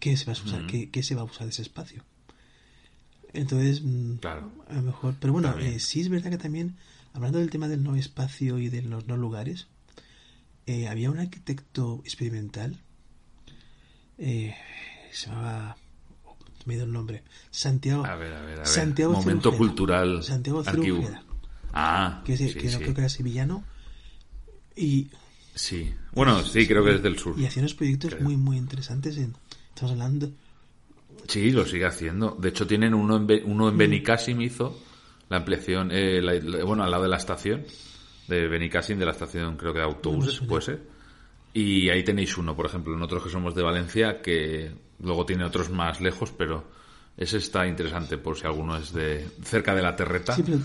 ¿qué 0.00 0.16
se 0.16 0.24
va 0.26 0.32
a 0.32 0.42
usar? 0.42 0.66
¿Qué, 0.66 0.90
qué 0.90 1.02
se 1.02 1.14
va 1.14 1.22
a 1.22 1.24
usar 1.24 1.46
de 1.46 1.50
ese 1.50 1.62
espacio? 1.62 2.02
Entonces, 3.32 3.82
mm, 3.82 4.16
Claro. 4.16 4.50
a 4.68 4.74
lo 4.74 4.82
mejor. 4.82 5.14
Pero 5.20 5.32
bueno, 5.32 5.56
eh, 5.58 5.78
sí 5.78 6.00
es 6.00 6.08
verdad 6.08 6.30
que 6.30 6.38
también, 6.38 6.76
hablando 7.12 7.38
del 7.38 7.50
tema 7.50 7.68
del 7.68 7.82
no 7.82 7.94
espacio 7.96 8.58
y 8.58 8.68
de 8.68 8.82
los 8.82 9.06
no 9.06 9.16
lugares, 9.16 9.68
eh, 10.66 10.88
había 10.88 11.10
un 11.10 11.18
arquitecto 11.18 12.00
experimental, 12.04 12.76
eh, 14.18 14.54
se 15.12 15.28
llamaba. 15.28 15.76
Me 16.64 16.74
he 16.74 16.76
ido 16.78 16.86
el 16.86 16.92
nombre. 16.92 17.22
Santiago. 17.50 18.04
A 18.04 18.16
ver, 18.16 18.32
a 18.32 18.40
ver, 18.40 18.54
a 18.54 18.58
ver. 18.58 18.66
Santiago 18.66 19.12
Momento 19.12 19.56
cultural. 19.56 20.22
Santiago. 20.24 20.62
Ah, 21.72 22.22
que, 22.24 22.32
es- 22.32 22.38
sí, 22.40 22.54
que 22.54 22.70
no 22.70 22.78
creo 22.78 22.94
que 22.94 23.00
era 23.02 23.08
sevillano. 23.08 23.64
Y, 24.74 25.08
Sí. 25.54 25.94
Bueno, 26.12 26.42
sí, 26.44 26.66
creo 26.66 26.84
que 26.84 26.96
es 26.96 27.02
del 27.02 27.18
sur. 27.18 27.34
y 27.38 27.46
hacía 27.46 27.62
unos 27.62 27.72
proyectos 27.74 28.10
Creo. 28.10 28.24
muy, 28.24 28.36
muy 28.36 28.56
interesantes. 28.58 29.16
En, 29.16 29.34
estamos 29.70 29.92
hablando. 29.92 30.30
Sí, 31.28 31.50
lo 31.50 31.64
sigue 31.64 31.86
haciendo. 31.86 32.36
De 32.38 32.50
hecho, 32.50 32.66
tienen 32.66 32.92
uno 32.92 33.16
en, 33.16 33.50
uno 33.50 33.64
Mm. 33.66 33.68
en 33.68 33.78
Benicassim 33.78 34.40
hizo 34.42 34.78
la 35.30 35.38
ampliación, 35.38 35.90
eh, 35.92 36.20
la- 36.20 36.62
bueno, 36.64 36.82
al 36.84 36.90
lado 36.90 37.04
de 37.04 37.08
la 37.08 37.16
estación 37.16 37.64
de 38.28 38.48
Benicassim, 38.48 38.98
de 38.98 39.04
la 39.06 39.12
estación 39.12 39.56
creo 39.56 39.72
que 39.72 39.78
de 39.80 39.84
autobuses, 39.84 40.34
suena. 40.34 40.48
puede 40.48 40.62
ser. 40.62 40.80
Y 41.54 41.88
ahí 41.88 42.02
tenéis 42.04 42.36
uno, 42.36 42.54
por 42.54 42.66
ejemplo, 42.66 42.94
nosotros 42.96 43.24
que 43.24 43.30
somos 43.30 43.54
de 43.54 43.62
Valencia, 43.62 44.20
que 44.20 44.70
luego 45.00 45.24
tiene 45.24 45.44
otros 45.44 45.70
más 45.70 46.00
lejos, 46.00 46.32
pero 46.36 46.70
ese 47.16 47.38
está 47.38 47.66
interesante 47.66 48.18
por 48.18 48.36
si 48.36 48.46
alguno 48.46 48.76
es 48.76 48.92
de 48.92 49.26
cerca 49.42 49.74
de 49.74 49.82
la 49.82 49.96
Terreta. 49.96 50.34
Sí, 50.34 50.42
pero 50.44 50.58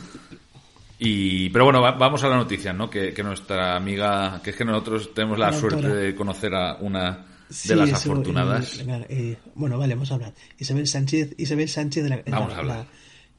Y, 1.00 1.50
pero 1.50 1.65
bueno, 1.65 1.82
va- 1.82 1.93
vamos 1.97 2.24
a 2.24 2.30
la 2.30 2.36
noticia, 2.36 2.74
¿no? 2.74 2.89
Que, 2.89 3.13
que 3.13 3.24
nuestra 3.24 3.76
amiga, 3.76 4.39
que 4.43 4.52
es 4.52 4.56
que 4.56 4.65
nosotros 4.65 5.13
tenemos 5.13 5.39
la 5.39 5.47
La 5.52 5.54
suerte 5.58 5.88
de 5.88 6.13
conocer 6.15 6.54
a 6.54 6.76
una 6.80 7.26
de 7.50 7.54
sí, 7.56 7.74
las 7.74 7.89
eso, 7.89 8.12
afortunadas. 8.12 8.80
eh, 8.82 9.06
eh, 9.10 9.38
bueno, 9.56 9.78
vale, 9.80 9.95
vamos 9.95 10.12
a 10.12 10.15
hablar. 10.15 10.34
Isabel 10.60 10.86
Sánchez, 10.88 11.34
Isabel 11.38 11.69
Sánchez 11.69 12.04
de 12.04 12.10
la. 12.10 12.24
Vamos 12.28 12.50
la- 12.50 12.56
a 12.56 12.60
hablar. 12.60 12.78
la- 12.78 12.88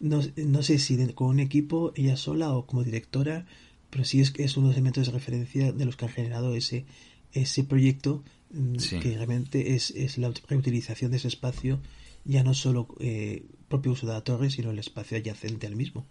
no, 0.00 0.20
no 0.36 0.62
sé 0.64 0.78
si 0.80 0.96
de- 0.96 1.14
con 1.14 1.28
un 1.28 1.38
equipo, 1.38 1.92
ella 1.94 2.16
sola 2.16 2.50
o 2.52 2.66
como 2.66 2.82
directora, 2.82 3.46
pero 3.92 4.04
sí 4.06 4.20
es 4.22 4.30
que 4.30 4.42
es 4.42 4.56
uno 4.56 4.68
de 4.68 4.70
los 4.72 4.76
elementos 4.78 5.06
de 5.06 5.12
referencia 5.12 5.70
de 5.70 5.84
los 5.84 5.96
que 5.96 6.06
han 6.06 6.10
generado 6.12 6.54
ese, 6.56 6.86
ese 7.32 7.62
proyecto, 7.62 8.24
mm, 8.50 8.78
Sí. 8.78 8.98
que 9.00 9.14
realmente 9.14 9.74
es, 9.74 9.90
es 9.90 10.16
la 10.16 10.32
reutilización 10.48 11.10
de 11.10 11.18
ese 11.18 11.28
espacio, 11.28 11.78
ya 12.24 12.42
no 12.42 12.54
solo 12.54 12.88
eh, 13.00 13.44
propio 13.68 13.92
uso 13.92 14.06
de 14.06 14.14
la 14.14 14.24
torre, 14.24 14.48
sino 14.50 14.70
el 14.70 14.78
espacio 14.78 15.18
adyacente 15.18 15.66
al 15.66 15.76
mismo. 15.76 16.06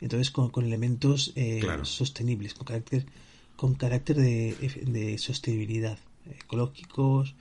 Entonces, 0.00 0.30
con, 0.30 0.48
con 0.50 0.64
elementos 0.64 1.32
eh, 1.36 1.58
Claro. 1.60 1.84
sostenibles, 1.84 2.54
con 2.54 2.64
carácter, 2.64 3.04
con 3.56 3.74
carácter 3.74 4.16
de, 4.16 4.54
de 4.86 5.18
sostenibilidad, 5.18 5.98
ecológicos, 6.48 7.34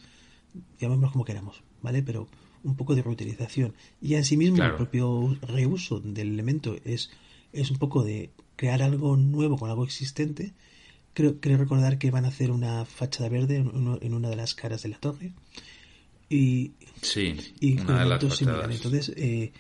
llamémoslos 0.80 1.12
como 1.14 1.24
queramos, 1.26 1.64
¿vale? 1.82 2.04
Pero 2.04 2.28
un 2.64 2.76
poco 2.76 2.94
de 2.96 3.04
reutilización. 3.04 3.74
Y 4.02 4.16
en 4.16 4.26
sí 4.26 4.36
mismo 4.36 4.58
Claro. 4.58 4.72
el 4.74 4.78
propio 4.78 5.38
reuso 5.48 6.00
del 6.02 6.30
elemento 6.34 6.76
es, 6.84 7.10
es 7.54 7.72
un 7.72 7.78
poco 7.78 8.04
de 8.04 8.32
crear 8.58 8.82
algo 8.84 9.16
nuevo 9.16 9.58
con 9.58 9.70
algo 9.70 9.86
existente. 9.86 10.54
Creo, 11.14 11.40
creo 11.40 11.58
recordar 11.58 11.98
que 11.98 12.12
van 12.12 12.26
a 12.26 12.28
hacer 12.28 12.52
una 12.52 12.84
fachada 12.86 13.30
verde 13.30 13.56
en, 13.56 13.68
uno- 13.74 13.98
en 14.02 14.14
una 14.14 14.30
de 14.30 14.36
las 14.36 14.54
caras 14.54 14.84
de 14.84 14.90
la 14.90 15.00
torre. 15.00 15.32
Y, 16.30 16.72
Sí, 17.02 17.36
y 17.62 17.74
una 17.74 17.86
con 17.86 17.96
de 18.48 18.68
las. 18.68 18.76
Entonces, 18.86 19.14
eh, 19.18 19.52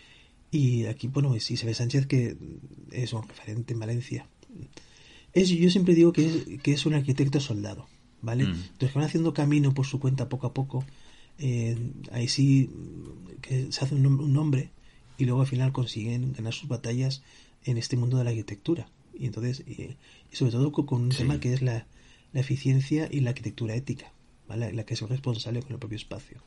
y 0.51 0.86
aquí, 0.86 1.07
bueno, 1.07 1.33
es 1.36 1.49
Isabel 1.49 1.75
Sánchez, 1.75 2.05
que 2.07 2.36
es 2.91 3.13
un 3.13 3.27
referente 3.27 3.73
en 3.73 3.79
Valencia. 3.79 4.27
Es, 5.33 5.49
yo 5.49 5.69
siempre 5.69 5.93
digo 5.95 6.13
que 6.13 6.25
es, 6.25 6.62
que 6.62 6.73
es 6.73 6.86
un 6.86 6.93
arquitecto 6.95 7.39
soldado, 7.39 7.88
¿vale? 8.21 8.45
Mm. 8.45 8.51
Entonces, 8.71 8.91
que 8.91 8.99
van 8.99 9.07
haciendo 9.07 9.33
camino 9.33 9.73
por 9.73 9.86
su 9.86 9.99
cuenta 9.99 10.29
poco 10.29 10.47
a 10.47 10.53
poco. 10.53 10.86
eh, 11.39 11.77
ahí 12.12 12.27
sí 12.27 12.69
mm, 12.73 13.41
que 13.41 13.71
se 13.71 13.83
hace 13.86 13.93
un, 13.95 14.05
un 14.07 14.33
nombre 14.33 14.71
y 15.19 15.25
luego 15.25 15.41
al 15.41 15.47
final 15.47 15.71
consiguen 15.71 16.33
ganar 16.33 16.53
sus 16.53 16.67
batallas 16.67 17.21
en 17.69 17.77
este 17.77 17.95
mundo 17.97 18.17
de 18.17 18.23
la 18.23 18.32
arquitectura. 18.32 18.89
Y 19.17 19.25
entonces, 19.25 19.63
eh, 19.67 19.95
sobre 20.32 20.51
todo 20.51 20.71
con, 20.71 21.01
un 21.01 21.12
Sí. 21.12 21.19
tema 21.19 21.39
que 21.39 21.53
es 21.53 21.62
la, 21.62 21.86
la 22.34 22.39
eficiencia 22.39 23.08
y 23.12 23.19
la 23.21 23.30
arquitectura 23.32 23.75
ética, 23.75 24.12
¿vale? 24.47 24.71
La 24.73 24.86
que 24.86 24.93
es 24.93 25.01
responsable 25.01 25.62
con 25.62 25.73
el 25.73 25.80
propio 25.80 25.97
espacio. 25.97 26.38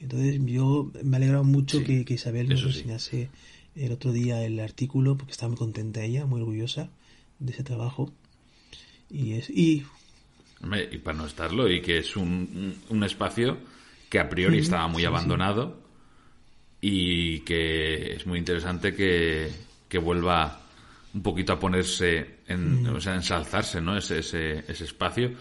Entonces 0.00 0.40
yo 0.46 0.90
me 1.02 1.16
alegraba 1.16 1.42
mucho 1.42 1.78
Sí, 1.80 1.84
que, 1.84 2.04
que 2.04 2.14
Isabel 2.14 2.48
nos 2.48 2.60
eso 2.60 2.70
sí. 2.70 2.78
enseñase 2.80 3.30
el 3.74 3.92
otro 3.92 4.12
día 4.12 4.44
el 4.44 4.60
artículo 4.60 5.16
porque 5.16 5.32
estaba 5.32 5.48
muy 5.50 5.58
contenta 5.58 6.02
ella, 6.02 6.24
muy 6.26 6.40
orgullosa 6.40 6.90
de 7.38 7.52
ese 7.52 7.62
trabajo. 7.64 8.12
Y 9.10 9.32
es 9.32 9.50
y 9.50 9.84
Hombre, 10.62 10.88
y 10.92 10.98
para 10.98 11.16
no 11.18 11.26
estarlo, 11.26 11.70
y 11.70 11.80
que 11.82 11.98
es 11.98 12.16
un, 12.16 12.74
un 12.90 13.04
espacio 13.04 13.58
que 14.10 14.18
a 14.18 14.28
priori 14.28 14.58
estaba 14.58 14.88
muy 14.88 15.04
abandonado 15.04 15.80
y 16.80 17.40
que 17.40 18.14
es 18.14 18.26
muy 18.26 18.38
interesante 18.40 18.94
que, 18.94 19.50
que 19.88 19.98
vuelva 19.98 20.60
un 21.14 21.22
poquito 21.22 21.54
a 21.54 21.58
ponerse, 21.58 22.40
en, 22.46 22.82
Mm. 22.84 22.96
o 22.96 23.00
sea, 23.00 23.14
ensalzarse, 23.14 23.80
¿no? 23.80 23.96
Ese, 23.96 24.18
ese, 24.18 24.64
ese 24.68 24.84
espacio. 24.84 25.32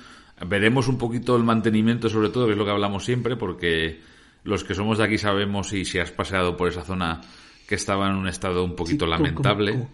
Veremos 0.48 0.88
un 0.88 0.98
poquito 0.98 1.36
el 1.36 1.44
mantenimiento, 1.44 2.10
sobre 2.10 2.30
todo, 2.30 2.46
que 2.46 2.54
es 2.54 2.58
lo 2.58 2.64
que 2.66 2.72
hablamos 2.72 3.04
siempre, 3.04 3.36
porque 3.36 4.00
los 4.44 4.64
que 4.64 4.76
somos 4.76 4.98
de 5.00 5.04
aquí 5.04 5.18
sabemos 5.18 5.74
y 5.74 5.84
si 5.84 6.00
has 6.00 6.12
paseado 6.12 6.56
por 6.56 6.70
esa 6.70 6.84
zona 6.84 7.22
que 7.68 7.76
estaba 7.76 8.08
en 8.08 8.16
un 8.16 8.28
estado 8.28 8.64
un 8.64 8.76
poquito 8.76 9.06
Sí, 9.06 9.12
como- 9.12 9.24
lamentable. 9.26 9.72
como- 9.74 9.90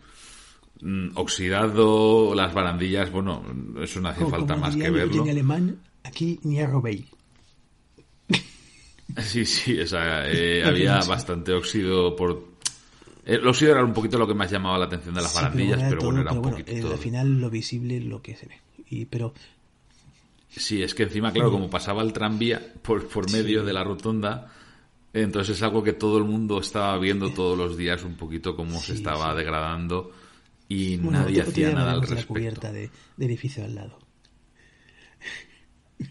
Mm, 0.82 1.12
Oxidado, 1.16 2.36
las 2.36 2.54
barandillas, 2.54 3.10
bueno, 3.10 3.42
eso 3.82 4.02
no 4.02 4.10
hace 4.10 4.26
falta 4.26 4.58
más 4.58 4.76
que 4.76 4.89
verlo. 4.89 5.24
en 5.24 5.30
alemán, 5.30 5.78
aquí 6.04 6.39
ni 6.44 6.60
a. 6.60 6.68
Sí, 9.22 9.46
sí, 9.46 9.80
o 9.80 9.88
sea, 9.88 10.28
eh, 10.30 10.63
había 10.66 11.00
bastante 11.02 11.54
óxido 11.54 12.16
por... 12.16 12.53
eh, 13.26 13.36
El 13.36 13.48
óxido 13.48 13.72
era 13.74 13.84
un 13.84 13.94
poquito 13.94 14.18
lo 14.18 14.28
que 14.28 14.34
más 14.34 14.52
llamaba 14.52 14.78
la 14.78 14.86
atención 14.86 15.16
de 15.16 15.22
las 15.22 15.32
Sí, 15.32 15.36
barandillas, 15.36 15.80
era 15.80 15.90
pero, 15.90 16.02
todo, 16.02 16.12
bueno, 16.12 16.22
era 16.22 16.30
pero 16.30 16.42
un 16.42 16.42
bueno, 16.42 16.58
poquito... 16.60 16.72
eh, 16.72 16.94
al 16.94 17.00
final 17.00 17.40
lo 17.40 17.50
visible 17.50 17.98
es 17.98 18.06
lo 18.06 18.22
que 18.22 18.36
se 18.36 18.48
ve. 18.48 18.62
Y, 18.90 19.06
pero 19.06 19.34
Sí, 20.50 20.84
es 20.84 20.94
que 20.94 21.04
encima, 21.04 21.32
claro, 21.34 21.52
como 21.52 21.70
pasaba 21.70 22.04
el 22.04 22.14
tranvía 22.14 22.74
por, 22.84 23.08
por 23.08 23.32
medio 23.32 23.64
de 23.64 23.74
la 23.74 23.84
rotonda, 23.84 24.52
entonces 25.14 25.58
es 25.58 25.64
algo 25.64 25.84
que 25.84 25.94
todo 25.94 26.18
el 26.20 26.26
mundo 26.26 26.60
estaba 26.60 26.98
viendo 27.00 27.34
todos 27.34 27.58
los 27.58 27.76
días 27.78 28.04
un 28.04 28.16
poquito 28.16 28.56
cómo 28.56 28.82
se 28.82 28.94
estaba 28.94 29.32
sí. 29.32 29.38
degradando 29.38 30.12
y 30.68 30.98
bueno, 30.98 31.20
nadie 31.20 31.42
hacía 31.42 31.72
nada 31.72 31.94
al 31.94 32.02
de 32.02 32.08
la 32.08 32.22
respecto. 32.22 32.28
cubierta 32.28 32.72
de, 32.72 32.92
del 33.18 33.30
edificio 33.30 33.64
al 33.64 33.76
lado. 33.76 34.00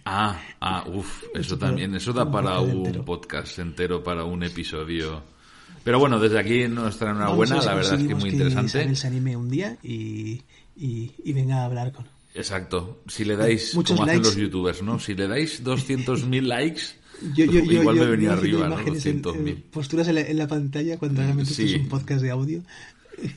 Ah, 0.05 0.41
ah, 0.61 0.85
uff, 0.89 1.25
eso 1.35 1.59
también, 1.59 1.95
eso 1.95 2.13
da 2.13 2.31
para 2.31 2.61
un 2.61 3.05
podcast 3.05 3.59
entero, 3.59 4.03
para 4.03 4.25
un 4.25 4.43
episodio. 4.43 5.23
Pero 5.85 5.99
bueno, 5.99 6.19
desde 6.21 6.39
aquí 6.39 6.69
nuestra 6.69 7.11
enhorabuena, 7.11 7.61
si 7.61 7.67
la 7.67 7.75
verdad 7.75 8.01
es 8.01 8.07
que 8.07 8.15
muy 8.15 8.31
interesante. 8.31 8.67
Isabel 8.79 8.97
se 8.97 9.07
anime 9.09 9.37
un 9.37 9.49
día 9.49 9.77
y, 9.83 10.43
y, 10.77 11.11
y 11.25 11.33
venga 11.33 11.63
a 11.63 11.65
hablar 11.65 11.93
con. 11.93 12.07
Exacto, 12.35 13.03
si 13.09 13.25
le 13.25 13.37
dais, 13.37 13.75
Muchos 13.75 13.97
como 13.97 14.05
hacen 14.09 14.23
likes. 14.23 14.29
los 14.29 14.37
youtubers, 14.37 14.83
¿no? 14.83 14.99
Si 14.99 15.15
le 15.15 15.29
dais 15.29 15.63
200.000 15.63 16.41
likes, 16.43 16.83
Yo, 17.37 17.45
yo, 17.45 17.63
yo, 17.65 17.81
igual 17.83 17.97
me 17.97 18.07
venía 18.07 18.33
arriba, 18.33 18.67
¿no? 18.69 18.75
imágenes 18.75 19.05
en- 19.07 19.23
200.000. 19.23 19.49
en 19.49 19.63
posturas 19.71 20.09
en 20.09 20.15
la, 20.17 20.21
en 20.23 20.39
la 20.39 20.49
pantalla 20.49 20.99
cuando 20.99 21.21
realmente 21.21 21.51
esto 21.53 21.63
es 21.63 21.75
un 21.75 21.89
podcast 21.89 22.23
de 22.23 22.31
audio. 22.31 22.63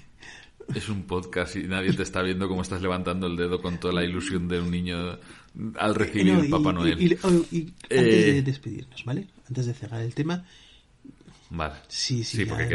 Es 0.74 0.90
un 0.90 1.04
podcast 1.04 1.56
y 1.58 1.64
nadie 1.68 1.94
te 1.94 2.02
está 2.02 2.24
viendo 2.24 2.48
cómo 2.48 2.64
estás 2.64 2.82
levantando 2.82 3.28
el 3.28 3.36
dedo 3.38 3.62
con 3.62 3.80
toda 3.80 3.94
la 3.94 4.04
ilusión 4.04 4.48
de 4.48 4.60
un 4.60 4.72
niño 4.72 4.98
al 5.78 5.94
recibir 5.94 6.34
No, 6.34 6.44
y- 6.44 6.48
Papá 6.50 6.74
Noel. 6.74 7.00
y- 7.00 7.06
y 7.56 7.60
antes 7.62 7.78
Eh. 7.92 8.34
de 8.34 8.42
despedirnos, 8.42 9.06
¿vale? 9.06 9.28
Antes 9.48 9.68
de 9.68 9.74
cerrar 9.76 10.02
el 10.02 10.16
tema, 10.16 10.44
Vale. 11.56 11.76
sí, 11.88 12.24
sí, 12.24 12.38
Sí, 12.38 12.46
porque 12.46 12.68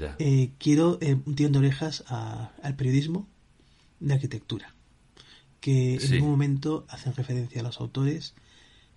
ya. 0.00 0.16
Eh, 0.18 0.52
quiero 0.58 0.98
eh, 1.00 1.16
un 1.24 1.34
tirón 1.34 1.52
de 1.52 1.58
orejas 1.58 2.04
a- 2.08 2.52
al 2.62 2.76
periodismo 2.76 3.28
de 4.00 4.14
arquitectura, 4.14 4.74
que 5.60 5.94
en 5.94 5.98
ningún 6.12 6.30
momento 6.30 6.86
hacen 6.88 7.14
referencia 7.14 7.60
a 7.60 7.64
los 7.64 7.80
autores, 7.80 8.34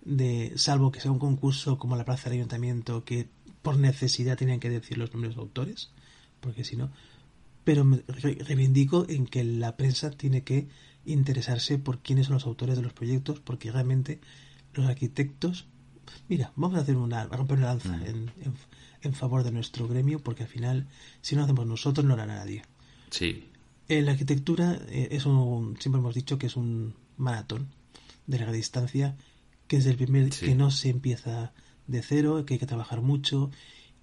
de 0.04 0.52
salvo 0.56 0.90
que 0.92 1.00
sea 1.00 1.10
un 1.10 1.18
concurso 1.18 1.78
como 1.78 1.96
la 1.96 2.04
Plaza 2.04 2.30
del 2.30 2.38
Ayuntamiento, 2.38 3.04
que 3.04 3.28
por 3.62 3.78
necesidad 3.78 4.36
tenían 4.38 4.60
que 4.60 4.70
decir 4.70 4.96
los 4.98 5.12
nombres 5.12 5.34
de 5.34 5.40
autores, 5.40 5.90
porque 6.40 6.64
si 6.64 6.76
no. 6.76 6.90
Pero 7.64 7.84
me 7.84 8.02
re- 8.06 8.38
reivindico 8.46 9.04
en 9.08 9.26
que 9.26 9.44
la 9.44 9.76
prensa 9.76 10.10
tiene 10.10 10.42
que 10.44 10.68
interesarse 11.04 11.78
por 11.78 11.98
quiénes 12.00 12.26
son 12.26 12.34
los 12.34 12.46
autores 12.46 12.76
de 12.76 12.82
los 12.82 12.92
proyectos, 12.92 13.40
porque 13.40 13.70
realmente 13.72 14.20
los 14.74 14.86
arquitectos. 14.86 15.66
Mira, 16.28 16.52
vamos 16.56 16.78
a 16.78 16.82
hacer 16.82 16.96
una, 16.96 17.22
a 17.22 17.26
romper 17.36 17.58
una 17.58 17.66
lanza 17.68 17.96
Mm. 17.96 18.02
en, 18.04 18.16
en, 18.40 18.54
en 19.08 19.14
favor 19.14 19.42
de 19.42 19.50
nuestro 19.50 19.88
gremio, 19.88 20.20
porque 20.20 20.44
al 20.44 20.48
final, 20.48 20.86
si 21.22 21.34
no 21.34 21.40
lo 21.40 21.44
hacemos 21.46 21.66
nosotros, 21.66 22.04
no 22.06 22.14
lo 22.16 22.22
hará 22.22 22.34
nadie. 22.36 22.62
Sí, 23.10 23.48
Eh, 23.88 24.02
la 24.02 24.12
arquitectura 24.12 24.78
eh, 24.90 25.08
es 25.12 25.24
un, 25.24 25.76
siempre 25.80 25.98
hemos 26.00 26.14
dicho 26.14 26.36
que 26.38 26.46
es 26.46 26.56
un 26.56 26.94
maratón 27.16 27.68
de 28.26 28.36
larga 28.38 28.52
distancia, 28.52 29.16
que 29.66 29.78
es 29.78 29.86
el 29.86 29.96
primer, 29.96 30.32
Sí. 30.32 30.44
que 30.46 30.54
no 30.54 30.70
se 30.70 30.90
empieza 30.90 31.52
de 31.86 32.02
cero, 32.02 32.44
que 32.44 32.54
hay 32.54 32.60
que 32.60 32.66
trabajar 32.66 33.00
mucho 33.00 33.50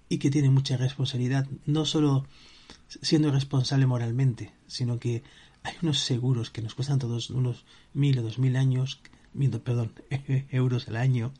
y 0.08 0.18
que 0.18 0.30
tiene 0.30 0.50
mucha 0.50 0.76
responsabilidad, 0.76 1.46
no 1.66 1.84
solo 1.84 2.26
siendo 2.88 3.30
responsable 3.30 3.86
moralmente, 3.86 4.52
sino 4.66 4.98
que 4.98 5.22
hay 5.62 5.74
unos 5.82 6.00
seguros 6.00 6.50
que 6.50 6.62
nos 6.62 6.74
cuestan 6.74 6.98
todos 6.98 7.30
unos 7.30 7.64
mil 7.94 8.18
o 8.18 8.22
dos 8.22 8.38
mil 8.40 8.56
años, 8.56 9.00
mil, 9.34 9.50
perdón, 9.60 9.92
euros 10.50 10.88
al 10.88 10.96
año. 10.96 11.32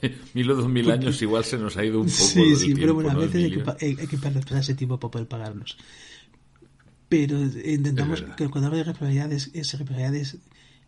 mil 0.34 0.50
o 0.50 0.54
dos 0.56 0.68
mil 0.68 0.84
Porque- 0.84 1.00
años 1.00 1.20
igual 1.22 1.44
se 1.44 1.58
nos 1.58 1.76
ha 1.76 1.84
ido 1.84 2.00
un 2.00 2.06
poco 2.06 2.16
Sí, 2.18 2.56
sí, 2.56 2.64
tiempo, 2.66 2.80
pero 2.80 2.94
bueno, 2.94 3.10
a 3.10 3.14
¿no, 3.14 3.20
veces 3.20 3.44
hay 3.44 3.50
que, 3.50 3.86
hay, 4.00 4.06
que 4.06 4.16
pasar 4.18 4.58
ese 4.58 4.74
tiempo 4.74 4.98
para 4.98 5.10
poder 5.10 5.28
pagarlos. 5.28 5.76
Pero 7.08 7.38
eh, 7.42 7.72
intentamos 7.74 8.20
Es 8.20 8.34
que 8.36 8.48
cuando 8.48 8.66
hablo 8.68 8.78
de 8.78 8.84
responsabilidades, 8.84 9.50
esa 9.52 9.78
responsabilidad 9.78 10.14
es, 10.14 10.38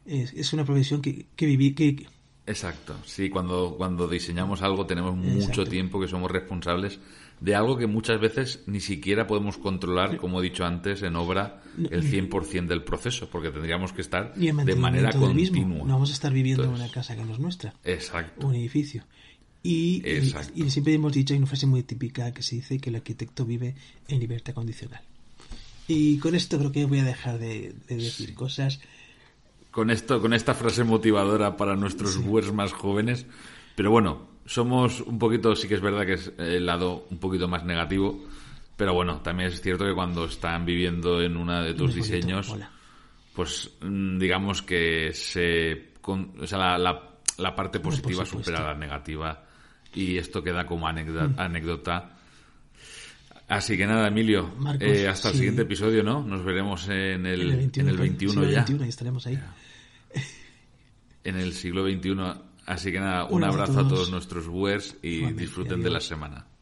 es, 0.06 0.32
es 0.34 0.52
una 0.52 0.64
profesión 0.64 1.02
que, 1.02 1.26
que 1.34 1.46
viví, 1.46 1.74
que, 1.74 2.06
Exacto, 2.46 2.96
sí, 3.06 3.30
cuando, 3.30 3.74
cuando 3.76 4.08
diseñamos 4.08 4.62
algo 4.62 4.84
tenemos 4.86 5.16
mucho 5.16 5.38
Exacto. 5.38 5.66
tiempo 5.66 6.00
que 6.00 6.08
somos 6.08 6.28
responsables 6.30 6.98
de 7.42 7.54
algo 7.56 7.76
que 7.76 7.86
muchas 7.88 8.20
veces 8.20 8.60
ni 8.66 8.78
siquiera 8.80 9.26
podemos 9.26 9.58
controlar, 9.58 10.16
como 10.16 10.40
he 10.40 10.44
dicho 10.44 10.64
antes, 10.64 11.02
en 11.02 11.16
obra 11.16 11.60
el 11.90 12.02
100% 12.04 12.66
del 12.68 12.84
proceso, 12.84 13.28
porque 13.30 13.50
tendríamos 13.50 13.92
que 13.92 14.00
estar 14.00 14.32
de 14.34 14.52
manera 14.76 15.10
del 15.10 15.34
mismo. 15.34 15.56
continua. 15.58 15.78
No 15.86 15.94
vamos 15.94 16.10
a 16.10 16.12
estar 16.12 16.32
viviendo 16.32 16.64
en 16.64 16.70
una 16.70 16.88
casa 16.90 17.16
que 17.16 17.24
no 17.24 17.32
es 17.32 17.40
nuestra, 17.40 17.74
Exacto. 17.84 18.46
un 18.46 18.54
edificio. 18.54 19.04
Y, 19.64 20.02
y- 20.04 20.10
Exacto. 20.10 20.52
y 20.54 20.70
siempre 20.70 20.94
hemos 20.94 21.12
dicho, 21.12 21.34
hay 21.34 21.38
una 21.38 21.46
frase 21.48 21.66
muy 21.66 21.82
típica 21.82 22.32
que 22.32 22.42
se 22.42 22.56
dice 22.56 22.78
que 22.78 22.90
el 22.90 22.96
arquitecto 22.96 23.44
vive 23.44 23.74
en 24.08 24.20
libertad 24.20 24.54
condicional. 24.54 25.00
Y 25.88 26.18
con 26.18 26.34
esto 26.36 26.58
creo 26.58 26.70
que 26.72 26.84
voy 26.84 27.00
a 27.00 27.04
dejar 27.04 27.38
de, 27.38 27.74
de 27.88 27.96
decir 27.96 28.34
cosas. 28.34 28.80
Con 29.72 29.90
esto, 29.90 30.20
con 30.20 30.32
esta 30.32 30.54
frase 30.54 30.84
motivadora 30.84 31.56
para 31.56 31.74
nuestros 31.76 32.18
viewers 32.22 32.52
más 32.52 32.72
jóvenes. 32.72 33.26
Pero 33.74 33.90
bueno, 33.90 34.28
somos 34.46 35.00
un 35.00 35.18
poquito, 35.18 35.54
sí 35.56 35.68
que 35.68 35.74
es 35.74 35.80
verdad 35.80 36.04
que 36.06 36.14
es 36.14 36.32
el 36.38 36.66
lado 36.66 37.06
un 37.10 37.18
poquito 37.18 37.48
más 37.48 37.64
negativo. 37.64 38.24
Pero 38.76 38.94
bueno, 38.94 39.20
también 39.20 39.50
es 39.50 39.60
cierto 39.60 39.84
que 39.84 39.94
cuando 39.94 40.24
están 40.24 40.64
viviendo 40.64 41.20
en 41.22 41.36
uno 41.36 41.62
de 41.62 41.74
tus 41.74 41.90
bonito. 41.90 41.96
diseños, 41.96 42.48
pues 43.34 43.70
mm, 43.80 44.18
digamos 44.18 44.62
que 44.62 45.12
se 45.12 45.92
con- 46.00 46.32
o 46.40 46.46
sea, 46.46 46.58
la, 46.58 46.78
la- 46.78 47.08
la 47.38 47.54
parte 47.54 47.80
positiva 47.80 48.24
supera 48.26 48.62
la 48.72 48.74
negativa 48.74 49.44
y 49.94 50.16
esto 50.16 50.42
queda 50.42 50.66
como 50.66 50.86
anécdota, 50.88 51.42
anécdota. 51.44 52.10
Así 53.48 53.76
que 53.76 53.86
nada, 53.86 54.08
Emilio, 54.08 54.50
Marcos, 54.58 54.88
eh, 54.88 55.08
hasta 55.08 55.28
el 55.28 55.34
siguiente 55.34 55.62
episodio, 55.62 56.02
¿no? 56.02 56.22
Nos 56.24 56.44
veremos 56.44 56.88
en 56.88 57.26
el, 57.26 57.42
en 57.52 57.88
el 57.88 57.96
21, 57.98 58.40
sí, 58.40 58.46
el 58.46 58.52
ya, 58.52 58.58
21, 58.60 58.86
y 58.86 58.88
estaremos 58.88 59.26
ahí. 59.26 59.38
en 61.24 61.36
el 61.36 61.52
siglo 61.52 61.84
XXI. 61.84 62.14
Así 62.66 62.92
que 62.92 63.00
nada, 63.00 63.24
un, 63.24 63.44
abrazo 63.44 63.80
a 63.80 63.82
a 63.82 63.88
todos. 63.88 64.10
nuestros 64.10 64.46
viewers 64.46 64.96
y 65.02 65.32
disfruten 65.32 65.82
de 65.82 65.90
la 65.90 66.00
semana. 66.00 66.46